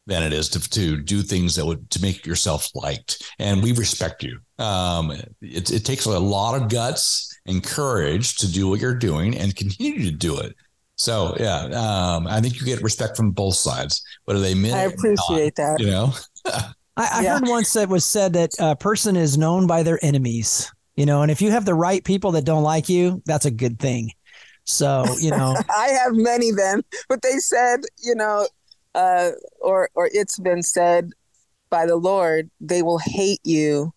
[0.07, 3.23] than it is to, to do things that would to make yourself liked.
[3.39, 4.39] And we respect you.
[4.63, 5.11] Um,
[5.41, 9.55] it, it takes a lot of guts and courage to do what you're doing and
[9.55, 10.55] continue to do it.
[10.95, 14.73] So yeah, um, I think you get respect from both sides, whether they mean.
[14.73, 15.79] I appreciate not, that.
[15.79, 16.13] You know.
[16.45, 16.63] I,
[16.95, 17.33] I yeah.
[17.33, 20.71] heard once that was said that a person is known by their enemies.
[20.95, 23.51] You know, and if you have the right people that don't like you, that's a
[23.51, 24.11] good thing.
[24.65, 28.47] So you know, I have many then, but they said, you know,
[28.93, 31.09] uh, or or it's been said
[31.71, 33.91] by the Lord, they will hate you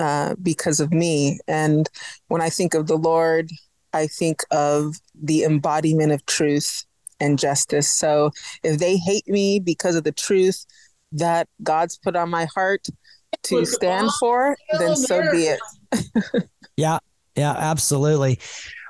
[0.00, 1.38] uh, because of me.
[1.46, 1.88] And
[2.28, 3.50] when I think of the Lord,
[3.92, 6.84] I think of the embodiment of truth
[7.20, 7.90] and justice.
[7.90, 8.30] So
[8.62, 10.64] if they hate me because of the truth
[11.12, 12.86] that God's put on my heart
[13.44, 15.60] to stand for, then so be it.
[16.76, 16.98] yeah,
[17.36, 18.38] yeah, absolutely.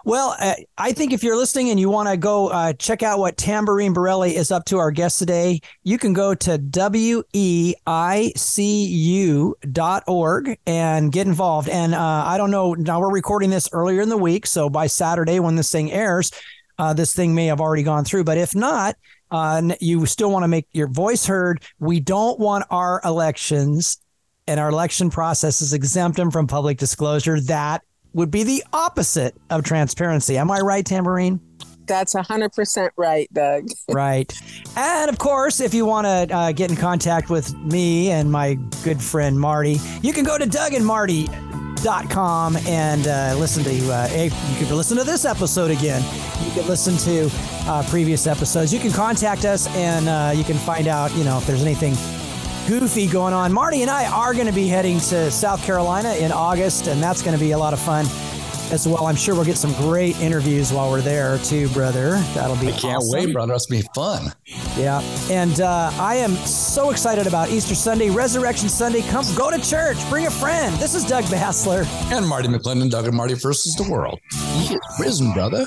[0.05, 3.19] Well, uh, I think if you're listening and you want to go uh, check out
[3.19, 7.29] what Tamborine Borrelli is up to, our guest today, you can go to weicu.org
[10.67, 11.69] and get involved.
[11.69, 14.47] And uh, I don't know, now we're recording this earlier in the week.
[14.47, 16.31] So by Saturday, when this thing airs,
[16.79, 18.25] uh, this thing may have already gone through.
[18.25, 18.97] But if not,
[19.31, 21.63] uh, you still want to make your voice heard.
[21.79, 23.99] We don't want our elections
[24.47, 27.41] and our election processes exempt them from public disclosure.
[27.43, 27.83] That
[28.13, 30.37] would be the opposite of transparency.
[30.37, 31.41] Am I right, Tamborine?
[31.87, 33.69] That's 100% right, Doug.
[33.91, 34.33] right.
[34.77, 38.55] And of course, if you want to uh, get in contact with me and my
[38.85, 41.51] good friend Marty, you can go to dougandmarty.com and Marty
[41.83, 46.03] dot com uh, listen to, uh, you could listen to this episode again.
[46.45, 47.31] You can listen to
[47.67, 48.73] uh, previous episodes.
[48.73, 51.95] You can contact us and uh, you can find out, you know, if there's anything
[52.71, 53.53] goofy going on.
[53.53, 57.21] Marty and I are going to be heading to South Carolina in August, and that's
[57.21, 58.07] going to be a lot of fun
[58.71, 59.07] as well.
[59.07, 62.12] I'm sure we'll get some great interviews while we're there too, brother.
[62.33, 62.68] That'll be.
[62.68, 63.11] I can't awesome.
[63.11, 63.55] wait, brother.
[63.55, 64.33] That's be fun.
[64.77, 69.03] Yeah, and uh, I am so excited about Easter Sunday, Resurrection Sunday.
[69.03, 70.73] Come, go to church, bring a friend.
[70.77, 72.89] This is Doug Basler and Marty McClendon.
[72.89, 74.21] Doug and Marty versus the world.
[74.31, 75.66] He is risen, brother.